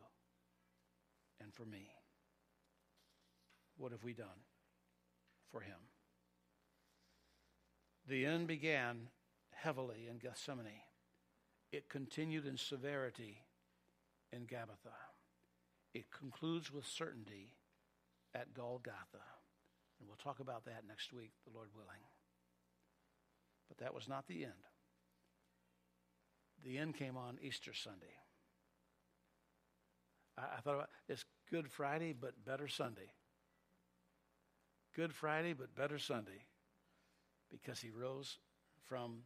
[1.40, 1.90] and for me.
[3.81, 4.45] What have we done
[5.51, 5.79] for him?
[8.07, 9.09] The end began
[9.53, 10.83] heavily in Gethsemane.
[11.73, 13.38] It continued in severity
[14.35, 14.93] in Gabbatha.
[15.95, 17.55] It concludes with certainty
[18.35, 19.25] at Golgotha.
[19.99, 22.05] And we'll talk about that next week, the Lord willing.
[23.66, 24.53] But that was not the end.
[26.62, 28.19] The end came on Easter Sunday.
[30.37, 33.11] I, I thought about it's Good Friday, but better Sunday.
[34.94, 36.44] Good Friday, but better Sunday.
[37.50, 38.38] Because he rose
[38.88, 39.22] from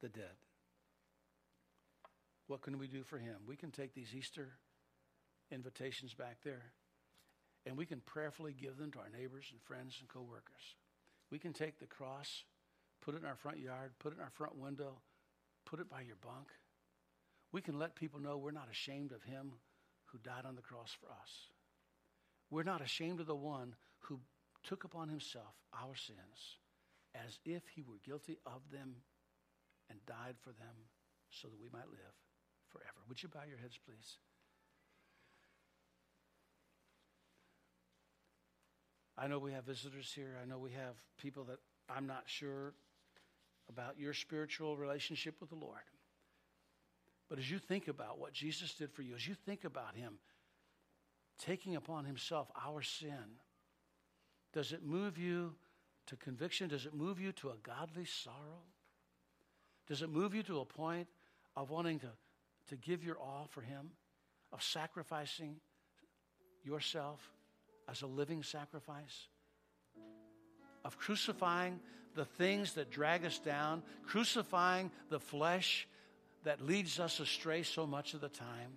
[0.00, 0.36] the dead.
[2.46, 3.36] What can we do for him?
[3.46, 4.48] We can take these Easter
[5.50, 6.72] invitations back there
[7.66, 10.76] and we can prayerfully give them to our neighbors and friends and coworkers.
[11.30, 12.44] We can take the cross,
[13.00, 14.98] put it in our front yard, put it in our front window,
[15.64, 16.48] put it by your bunk.
[17.52, 19.52] We can let people know we're not ashamed of him
[20.06, 21.48] who died on the cross for us.
[22.50, 24.20] We're not ashamed of the one who
[24.64, 26.58] took upon himself our sins
[27.14, 28.96] as if he were guilty of them
[29.90, 30.74] and died for them
[31.30, 32.14] so that we might live
[32.68, 32.98] forever.
[33.08, 34.18] Would you bow your heads, please?
[39.16, 40.36] I know we have visitors here.
[40.42, 42.74] I know we have people that I'm not sure
[43.68, 45.78] about your spiritual relationship with the Lord.
[47.28, 50.18] But as you think about what Jesus did for you, as you think about Him
[51.38, 53.38] taking upon Himself our sin,
[54.54, 55.52] does it move you
[56.06, 56.68] to conviction?
[56.68, 58.62] Does it move you to a godly sorrow?
[59.88, 61.08] Does it move you to a point
[61.56, 62.10] of wanting to,
[62.68, 63.90] to give your all for Him,
[64.52, 65.56] of sacrificing
[66.62, 67.20] yourself
[67.88, 69.26] as a living sacrifice?
[70.84, 71.80] Of crucifying
[72.14, 75.88] the things that drag us down, crucifying the flesh
[76.44, 78.70] that leads us astray so much of the time?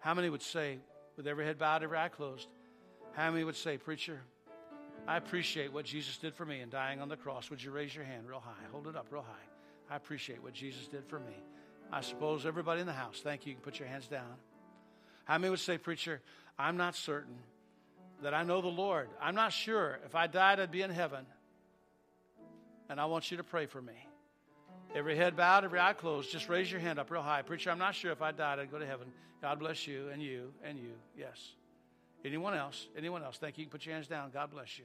[0.00, 0.78] How many would say,
[1.20, 2.48] with every head bowed, every eye closed,
[3.12, 4.22] how many would say, Preacher,
[5.06, 7.50] I appreciate what Jesus did for me in dying on the cross.
[7.50, 8.64] Would you raise your hand real high?
[8.72, 9.92] Hold it up real high.
[9.94, 11.34] I appreciate what Jesus did for me.
[11.92, 13.50] I suppose everybody in the house, thank you.
[13.50, 14.32] You can put your hands down.
[15.24, 16.22] How many would say, Preacher,
[16.58, 17.36] I'm not certain
[18.22, 19.10] that I know the Lord.
[19.20, 21.26] I'm not sure if I died, I'd be in heaven.
[22.88, 24.06] And I want you to pray for me.
[24.94, 26.32] Every head bowed, every eye closed.
[26.32, 27.42] Just raise your hand up real high.
[27.42, 29.06] Preacher, I'm not sure if I died, I'd go to heaven.
[29.40, 30.92] God bless you and you and you.
[31.16, 31.52] Yes.
[32.24, 32.88] Anyone else?
[32.96, 33.38] Anyone else?
[33.38, 33.62] Thank you.
[33.62, 34.30] You can put your hands down.
[34.32, 34.84] God bless you.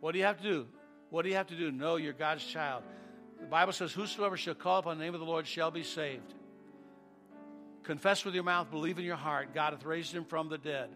[0.00, 0.66] What do you have to do?
[1.10, 1.72] What do you have to do?
[1.72, 2.84] Know you're God's child.
[3.40, 6.34] The Bible says, Whosoever shall call upon the name of the Lord shall be saved.
[7.82, 10.90] Confess with your mouth, believe in your heart, God hath raised him from the dead.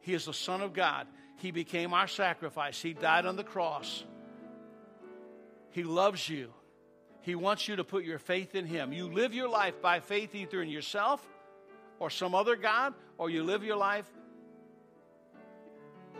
[0.00, 1.06] He is the Son of God.
[1.38, 2.80] He became our sacrifice.
[2.80, 4.04] He died on the cross.
[5.72, 6.52] He loves you.
[7.22, 8.92] He wants you to put your faith in Him.
[8.92, 11.26] You live your life by faith either in yourself
[11.98, 14.06] or some other God, or you live your life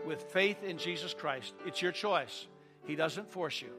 [0.07, 1.55] with faith in Jesus Christ.
[1.67, 2.47] It's your choice.
[2.87, 3.71] He doesn't force you.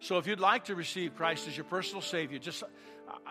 [0.00, 2.66] So if you'd like to receive Christ as your personal Savior, just uh,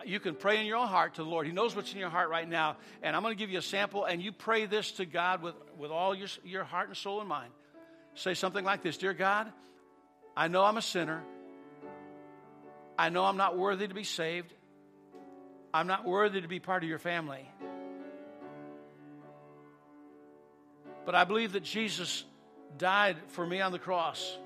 [0.05, 1.45] you can pray in your own heart to the Lord.
[1.45, 2.77] He knows what's in your heart right now.
[3.01, 5.55] And I'm going to give you a sample, and you pray this to God with,
[5.77, 7.51] with all your, your heart and soul and mind.
[8.15, 9.51] Say something like this Dear God,
[10.35, 11.23] I know I'm a sinner.
[12.97, 14.53] I know I'm not worthy to be saved.
[15.73, 17.49] I'm not worthy to be part of your family.
[21.05, 22.23] But I believe that Jesus
[22.77, 24.37] died for me on the cross.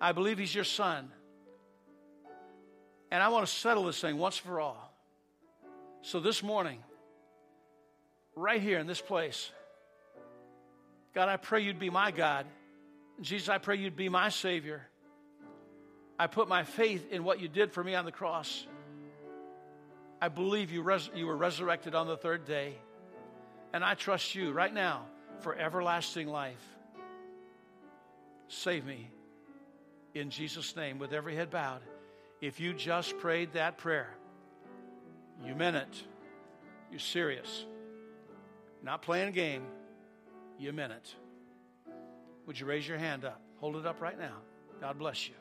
[0.00, 1.10] I believe He's your Son.
[3.10, 4.92] And I want to settle this thing once for all.
[6.02, 6.78] So this morning,
[8.34, 9.50] right here in this place,
[11.14, 12.46] God, I pray you'd be my God.
[13.20, 14.82] Jesus, I pray you'd be my Savior.
[16.18, 18.66] I put my faith in what you did for me on the cross.
[20.20, 22.74] I believe you, res- you were resurrected on the third day.
[23.72, 25.06] And I trust you right now
[25.40, 26.62] for everlasting life.
[28.48, 29.10] Save me
[30.14, 31.80] in Jesus' name with every head bowed.
[32.40, 34.10] If you just prayed that prayer,
[35.44, 36.02] you meant it.
[36.90, 37.64] You're serious.
[38.82, 39.62] Not playing a game.
[40.58, 41.14] You meant it.
[42.46, 43.40] Would you raise your hand up?
[43.60, 44.36] Hold it up right now.
[44.80, 45.34] God bless you.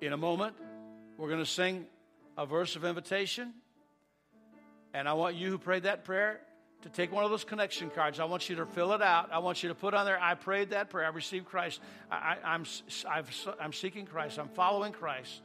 [0.00, 0.54] In a moment,
[1.18, 1.86] we're going to sing
[2.38, 3.52] a verse of invitation.
[4.94, 6.40] And I want you who prayed that prayer
[6.82, 8.18] to take one of those connection cards.
[8.18, 9.30] I want you to fill it out.
[9.30, 11.04] I want you to put on there, I prayed that prayer.
[11.04, 11.80] I received Christ.
[12.10, 12.64] I, am
[13.06, 13.24] I'm,
[13.60, 14.38] I'm seeking Christ.
[14.38, 15.42] I'm following Christ.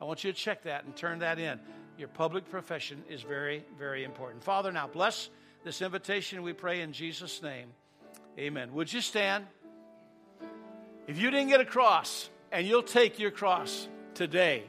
[0.00, 1.58] I want you to check that and turn that in.
[1.98, 4.44] Your public profession is very, very important.
[4.44, 5.28] Father, now bless
[5.64, 7.68] this invitation, we pray in Jesus' name.
[8.38, 8.72] Amen.
[8.74, 9.46] Would you stand?
[11.06, 14.64] If you didn't get a cross, and you'll take your cross today,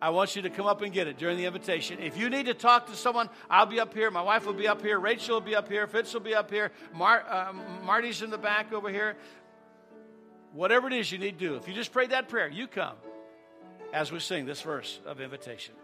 [0.00, 1.98] I want you to come up and get it during the invitation.
[2.00, 4.10] If you need to talk to someone, I'll be up here.
[4.10, 4.98] My wife will be up here.
[4.98, 5.86] Rachel will be up here.
[5.86, 6.72] Fitz will be up here.
[6.94, 7.52] Mar- uh,
[7.84, 9.16] Marty's in the back over here.
[10.52, 12.96] Whatever it is you need to do, if you just prayed that prayer, you come
[13.92, 15.74] as we sing this verse of invitation.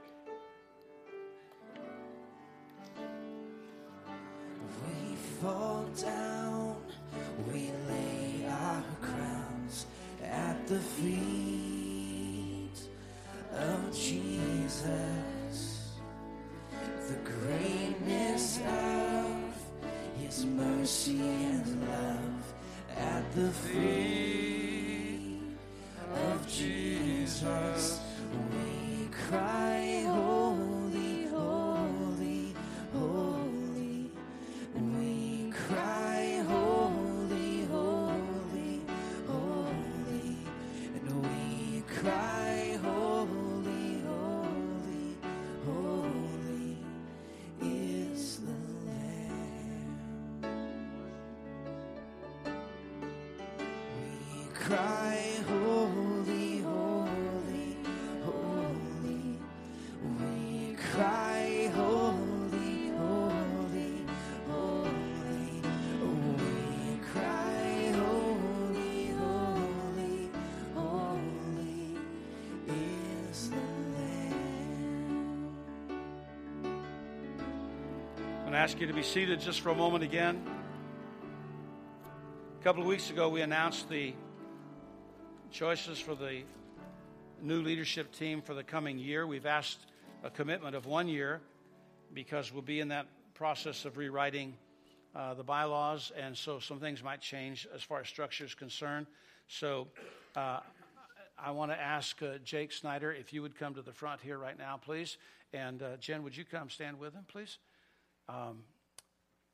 [5.47, 6.77] Fall down,
[7.47, 9.87] we lay our crowns
[10.25, 12.79] at the feet
[13.53, 15.61] of Jesus.
[17.11, 19.37] The greatness of
[20.21, 22.43] His mercy and love
[22.97, 23.96] at the feet
[78.67, 80.45] ask you to be seated just for a moment again.
[82.61, 84.13] A couple of weeks ago, we announced the
[85.53, 86.43] choices for the
[87.41, 89.25] new leadership team for the coming year.
[89.25, 89.87] We've asked
[90.25, 91.41] a commitment of one year
[92.13, 94.57] because we'll be in that process of rewriting
[95.15, 99.07] uh, the bylaws, and so some things might change as far as structure is concerned.
[99.47, 99.87] So
[100.35, 100.59] uh,
[101.39, 104.39] I want to ask uh, Jake Snyder if you would come to the front here
[104.39, 105.19] right now, please.
[105.53, 107.59] And uh, Jen, would you come stand with him, please?
[108.29, 108.65] Um,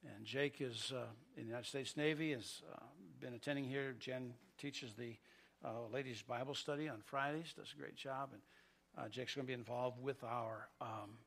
[0.04, 1.04] and Jake is uh,
[1.36, 2.82] in the United States Navy, has uh,
[3.20, 3.94] been attending here.
[3.98, 5.16] Jen teaches the
[5.64, 8.30] uh, ladies' Bible study on Fridays, does a great job.
[8.32, 8.42] And
[8.98, 11.18] uh, Jake's going to be involved with our um,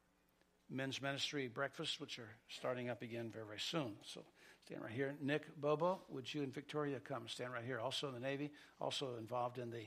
[0.69, 3.93] men's ministry breakfast, which are starting up again very, very soon.
[4.03, 4.21] So
[4.65, 5.15] stand right here.
[5.21, 7.79] Nick Bobo, would you and Victoria come stand right here?
[7.79, 9.85] Also in the Navy, also involved in the,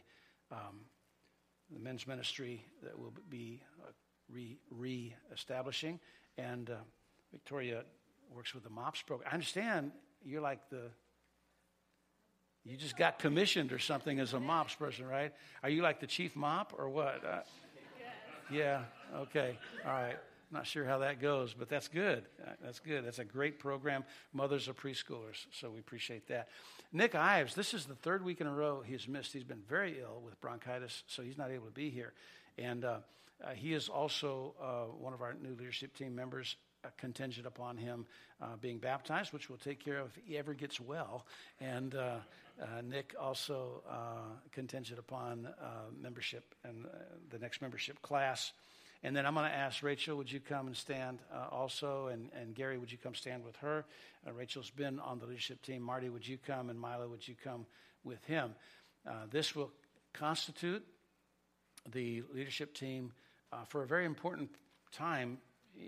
[0.50, 0.80] um,
[1.70, 3.90] the men's ministry that will be uh,
[4.30, 6.00] re, re-establishing.
[6.38, 6.76] And uh,
[7.33, 7.83] Victoria
[8.35, 9.29] works with the MOPS program.
[9.31, 9.93] I understand
[10.24, 10.91] you're like the,
[12.64, 15.33] you just got commissioned or something as a MOPS person, right?
[15.62, 17.24] Are you like the chief mop or what?
[17.24, 17.41] Uh,
[18.51, 18.83] yeah,
[19.14, 20.16] okay, all right.
[20.51, 22.24] Not sure how that goes, but that's good.
[22.43, 23.05] Uh, That's good.
[23.05, 24.05] That's a great program.
[24.33, 26.49] Mothers of preschoolers, so we appreciate that.
[26.91, 29.35] Nick Ives, this is the third week in a row he's missed.
[29.35, 32.14] He's been very ill with bronchitis, so he's not able to be here.
[32.57, 32.99] And uh,
[33.45, 36.57] uh, he is also uh, one of our new leadership team members,
[36.97, 38.07] contingent upon him
[38.41, 41.26] uh, being baptized, which we'll take care of if he ever gets well.
[41.61, 42.16] And uh,
[42.61, 43.95] uh, Nick also uh,
[44.53, 45.64] contingent upon uh,
[46.01, 46.89] membership and uh,
[47.31, 48.53] the next membership class.
[49.05, 52.09] And then I'm going to ask Rachel, would you come and stand uh, also?
[52.09, 53.85] And, and Gary, would you come stand with her?
[54.26, 55.83] Uh, Rachel's been on the leadership team.
[55.83, 56.68] Marty, would you come?
[56.68, 57.66] And Milo, would you come
[58.03, 58.55] with him?
[59.07, 59.70] Uh, this will
[60.12, 60.85] constitute
[61.93, 63.12] the leadership team
[63.53, 64.51] uh, for a very important
[64.91, 65.39] time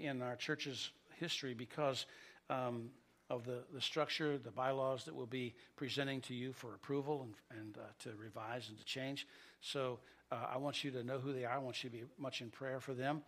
[0.02, 2.06] in our church's history because
[2.48, 2.90] um,
[3.28, 7.60] of the, the structure, the bylaws that we'll be presenting to you for approval and,
[7.60, 9.26] and uh, to revise and to change.
[9.60, 10.00] So
[10.32, 11.54] uh, I want you to know who they are.
[11.54, 13.22] I want you to be much in prayer for them.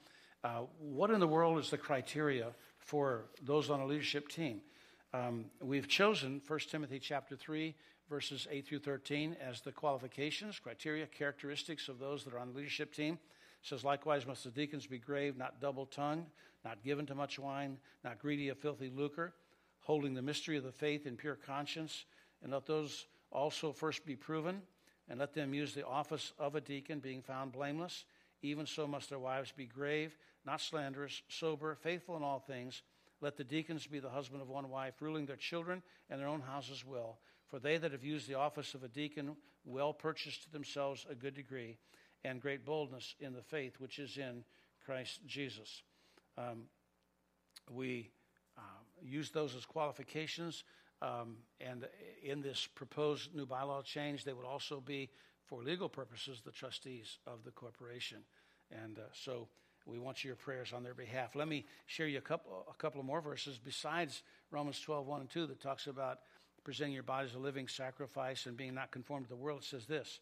[0.45, 2.49] Uh, what in the world is the criteria
[2.79, 4.61] for those on a leadership team?
[5.15, 7.75] Um, we've chosen 1 Timothy chapter 3,
[8.09, 12.57] verses 8 through 13 as the qualifications, criteria, characteristics of those that are on the
[12.57, 13.15] leadership team.
[13.63, 16.27] It says, likewise must the deacons be grave, not double-tongued,
[16.65, 19.35] not given to much wine, not greedy of filthy lucre,
[19.81, 22.05] holding the mystery of the faith in pure conscience,
[22.43, 24.63] and let those also first be proven,
[25.09, 28.05] and let them use the office of a deacon, being found blameless.
[28.43, 32.83] Even so must their wives be grave, not slanderous, sober, faithful in all things.
[33.21, 36.41] Let the deacons be the husband of one wife, ruling their children and their own
[36.41, 37.19] houses well.
[37.49, 41.15] For they that have used the office of a deacon well purchase to themselves a
[41.15, 41.79] good degree
[42.25, 44.45] and great boldness in the faith which is in
[44.85, 45.83] Christ Jesus.
[46.39, 46.65] Um,
[47.71, 48.11] we
[48.59, 48.65] um,
[49.03, 50.65] use those as qualifications.
[51.01, 51.87] Um, and
[52.23, 55.11] in this proposed new bylaw change, they would also be,
[55.47, 58.19] for legal purposes, the trustees of the corporation.
[58.71, 59.49] And uh, so
[59.87, 61.35] We want your prayers on their behalf.
[61.35, 65.21] Let me share you a couple, a couple of more verses besides Romans 12, 1
[65.23, 66.21] and 2 that talks about
[66.63, 69.63] presenting your body as a living sacrifice and being not conformed to the world.
[69.63, 70.21] It says this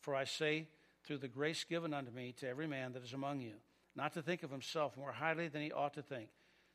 [0.00, 0.66] For I say,
[1.04, 3.54] through the grace given unto me, to every man that is among you,
[3.98, 6.28] not to think of himself more highly than he ought to think,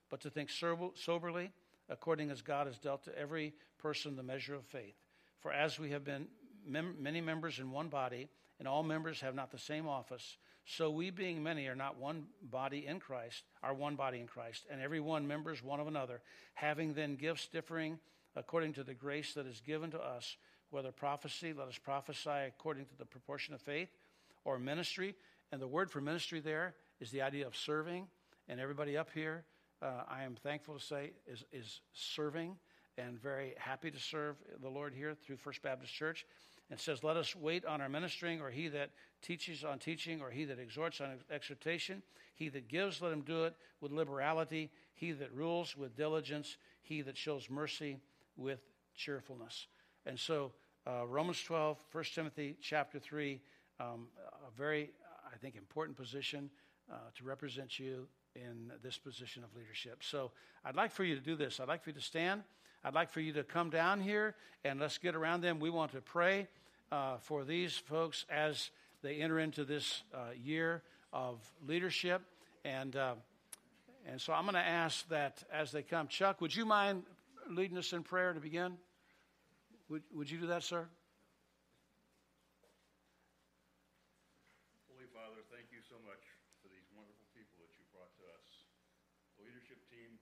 [0.09, 1.51] but to think soberly,
[1.89, 4.95] according as God has dealt to every person the measure of faith.
[5.39, 6.28] For as we have been
[6.67, 8.28] mem- many members in one body,
[8.59, 12.26] and all members have not the same office, so we, being many, are not one
[12.41, 16.21] body in Christ, are one body in Christ, and every one members one of another,
[16.53, 17.99] having then gifts differing
[18.36, 20.36] according to the grace that is given to us,
[20.71, 23.89] whether prophecy, let us prophesy according to the proportion of faith,
[24.43, 25.15] or ministry.
[25.51, 28.07] And the word for ministry there is the idea of serving.
[28.47, 29.45] And everybody up here,
[29.81, 32.55] uh, I am thankful to say, is, is serving
[32.97, 36.25] and very happy to serve the Lord here through First Baptist Church.
[36.69, 38.89] And says, Let us wait on our ministering, or he that
[39.21, 42.01] teaches on teaching, or he that exhorts on exhortation.
[42.35, 44.71] He that gives, let him do it with liberality.
[44.93, 46.57] He that rules with diligence.
[46.81, 47.99] He that shows mercy
[48.37, 48.59] with
[48.95, 49.67] cheerfulness.
[50.05, 50.53] And so,
[50.87, 53.39] uh, Romans 12, 1 Timothy chapter 3,
[53.79, 54.07] um,
[54.47, 54.91] a very,
[55.31, 56.49] I think, important position
[56.91, 60.03] uh, to represent you in this position of leadership.
[60.03, 60.31] So,
[60.65, 61.59] I'd like for you to do this.
[61.59, 62.43] I'd like for you to stand.
[62.86, 65.59] I'd like for you to come down here and let's get around them.
[65.59, 66.47] We want to pray
[66.91, 68.71] uh, for these folks as
[69.01, 72.21] they enter into this uh, year of leadership.
[72.63, 73.15] And, uh,
[74.07, 77.03] and so I'm going to ask that as they come, Chuck, would you mind
[77.49, 78.77] leading us in prayer to begin?
[79.89, 80.88] Would, would you do that, sir?
[84.88, 86.23] Holy Father, thank you so much
[86.63, 88.47] for these wonderful people that you brought to us.
[89.36, 90.15] The leadership team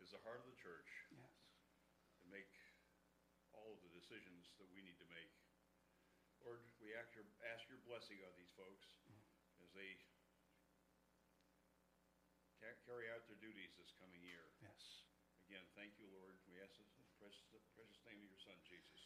[0.00, 0.88] is the heart of the church.
[1.12, 1.30] Yes.
[2.24, 2.50] To make
[3.54, 5.30] all of the decisions that we need to make.
[6.42, 8.86] Lord, we ask your, ask your blessing on these folks
[9.62, 9.98] as they
[12.92, 14.44] carry out their duties this coming year.
[14.60, 15.08] Yes.
[15.48, 16.36] Again, thank you, Lord.
[16.44, 19.00] We ask this in the precious, precious name of your Son, Jesus.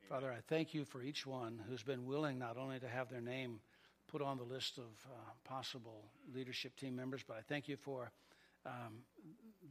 [0.00, 0.08] Amen.
[0.08, 3.20] Father, I thank you for each one who's been willing not only to have their
[3.20, 3.60] name
[4.08, 8.12] put on the list of uh, possible leadership team members, but I thank you for
[8.64, 9.04] um,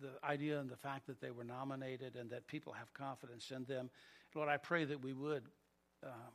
[0.01, 3.63] the idea and the fact that they were nominated and that people have confidence in
[3.65, 3.89] them.
[4.35, 5.43] Lord, I pray that we would
[6.03, 6.33] um,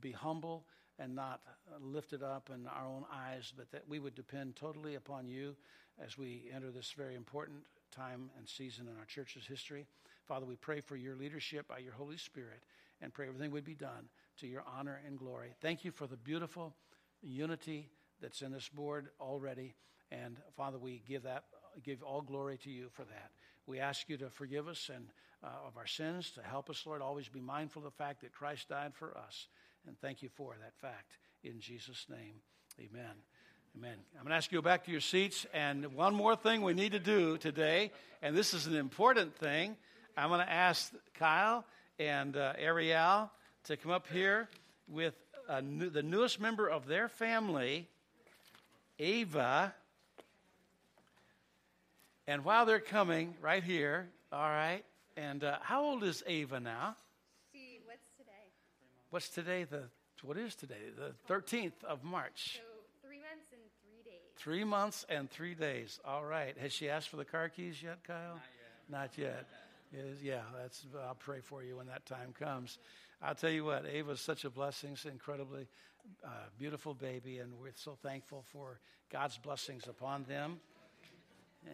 [0.00, 0.64] be humble
[0.98, 1.40] and not
[1.80, 5.54] lifted up in our own eyes, but that we would depend totally upon you
[6.04, 7.58] as we enter this very important
[7.90, 9.86] time and season in our church's history.
[10.26, 12.62] Father, we pray for your leadership by your Holy Spirit
[13.00, 15.54] and pray everything would be done to your honor and glory.
[15.60, 16.74] Thank you for the beautiful
[17.22, 17.88] unity
[18.20, 19.74] that's in this board already.
[20.10, 21.44] And Father, we give that
[21.82, 23.30] give all glory to you for that.
[23.66, 25.06] We ask you to forgive us and
[25.44, 28.32] uh, of our sins, to help us, Lord, always be mindful of the fact that
[28.32, 29.48] Christ died for us.
[29.86, 31.18] And thank you for that fact.
[31.44, 32.34] In Jesus' name,
[32.80, 33.14] amen.
[33.76, 33.96] Amen.
[34.14, 35.46] I'm going to ask you to go back to your seats.
[35.52, 39.76] And one more thing we need to do today, and this is an important thing.
[40.16, 41.64] I'm going to ask Kyle
[41.98, 43.30] and uh, Ariel
[43.64, 44.48] to come up here
[44.88, 45.14] with
[45.62, 47.86] new, the newest member of their family,
[48.98, 49.74] Ava.
[52.26, 54.82] And while they're coming, right here, all right.
[55.16, 56.96] And uh, how old is Ava now?
[59.16, 59.64] She, what's today?
[59.64, 59.84] The
[60.22, 60.74] what is today?
[60.94, 62.56] The 13th of March.
[62.56, 62.60] So
[63.02, 64.20] Three months and three days.
[64.36, 66.00] Three months and three days.
[66.04, 66.54] All right.
[66.58, 68.40] Has she asked for the car keys yet, Kyle?
[68.90, 69.46] Not yet.
[69.92, 70.18] Not yet.
[70.22, 70.84] yeah, that's.
[71.06, 72.78] I'll pray for you when that time comes.
[73.22, 74.94] I'll tell you what, Ava's such a blessing.
[74.96, 75.66] She's incredibly
[76.22, 80.60] uh, beautiful baby, and we're so thankful for God's blessings upon them.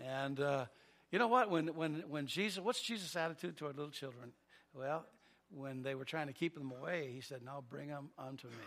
[0.07, 0.66] And uh,
[1.11, 1.51] you know what?
[1.51, 4.30] When when when Jesus, what's Jesus' attitude toward little children?
[4.74, 5.07] Well,
[5.55, 8.64] when they were trying to keep them away, he said, "Now bring them unto me,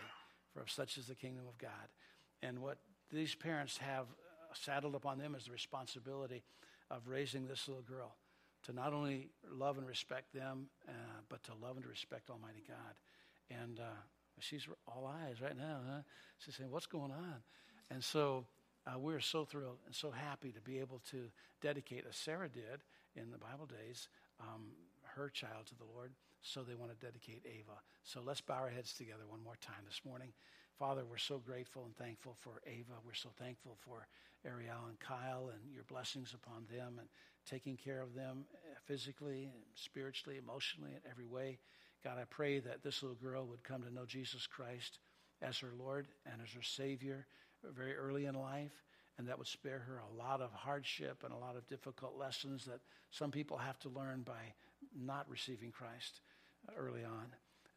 [0.54, 1.90] for such is the kingdom of God."
[2.42, 2.78] And what
[3.12, 4.08] these parents have
[4.54, 6.44] saddled upon them is the responsibility
[6.90, 8.16] of raising this little girl
[8.64, 10.92] to not only love and respect them, uh,
[11.30, 12.96] but to love and to respect Almighty God.
[13.50, 14.02] And uh,
[14.40, 15.80] she's all eyes right now.
[15.88, 16.02] Huh?
[16.40, 17.36] She's saying, What's going on?
[17.92, 18.46] And so
[18.88, 21.30] uh, we're so thrilled and so happy to be able to
[21.62, 22.82] dedicate, as Sarah did
[23.16, 24.08] in the Bible days,
[24.40, 24.72] um,
[25.16, 26.12] her child to the Lord.
[26.46, 27.82] So they want to dedicate Ava.
[28.04, 30.32] So let's bow our heads together one more time this morning.
[30.78, 33.02] Father, we're so grateful and thankful for Ava.
[33.04, 34.06] We're so thankful for
[34.46, 37.10] Ariel and Kyle and your blessings upon them and
[37.50, 41.58] taking care of them uh, physically, spiritually, emotionally, in every way.
[42.04, 45.00] God, I pray that this little girl would come to know Jesus Christ
[45.42, 47.26] as her Lord and as her Savior
[47.76, 48.84] very early in life,
[49.18, 52.66] and that would spare her a lot of hardship and a lot of difficult lessons
[52.66, 54.54] that some people have to learn by
[54.96, 56.22] not receiving Christ
[56.78, 57.26] early on.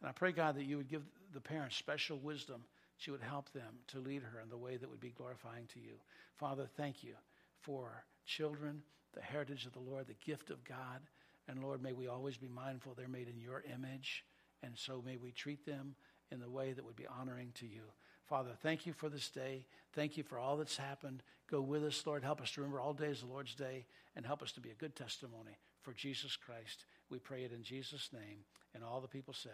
[0.01, 2.63] And I pray, God, that you would give the parents special wisdom
[2.99, 5.79] she would help them to lead her in the way that would be glorifying to
[5.79, 5.93] you.
[6.35, 7.13] Father, thank you
[7.61, 8.81] for children,
[9.13, 10.99] the heritage of the Lord, the gift of God.
[11.47, 14.25] And Lord, may we always be mindful they're made in your image.
[14.61, 15.95] And so may we treat them
[16.29, 17.83] in the way that would be honoring to you.
[18.27, 19.65] Father, thank you for this day.
[19.93, 21.23] Thank you for all that's happened.
[21.49, 22.23] Go with us, Lord.
[22.23, 23.85] Help us to remember all days the Lord's day
[24.15, 26.85] and help us to be a good testimony for Jesus Christ.
[27.09, 28.39] We pray it in Jesus' name.
[28.75, 29.51] And all the people said,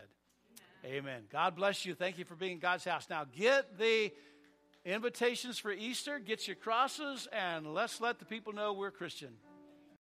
[0.84, 0.98] Amen.
[0.98, 1.22] Amen.
[1.32, 1.96] God bless you.
[1.96, 3.08] Thank you for being in God's house.
[3.10, 4.12] Now get the
[4.84, 9.34] invitations for Easter, get your crosses, and let's let the people know we're Christian.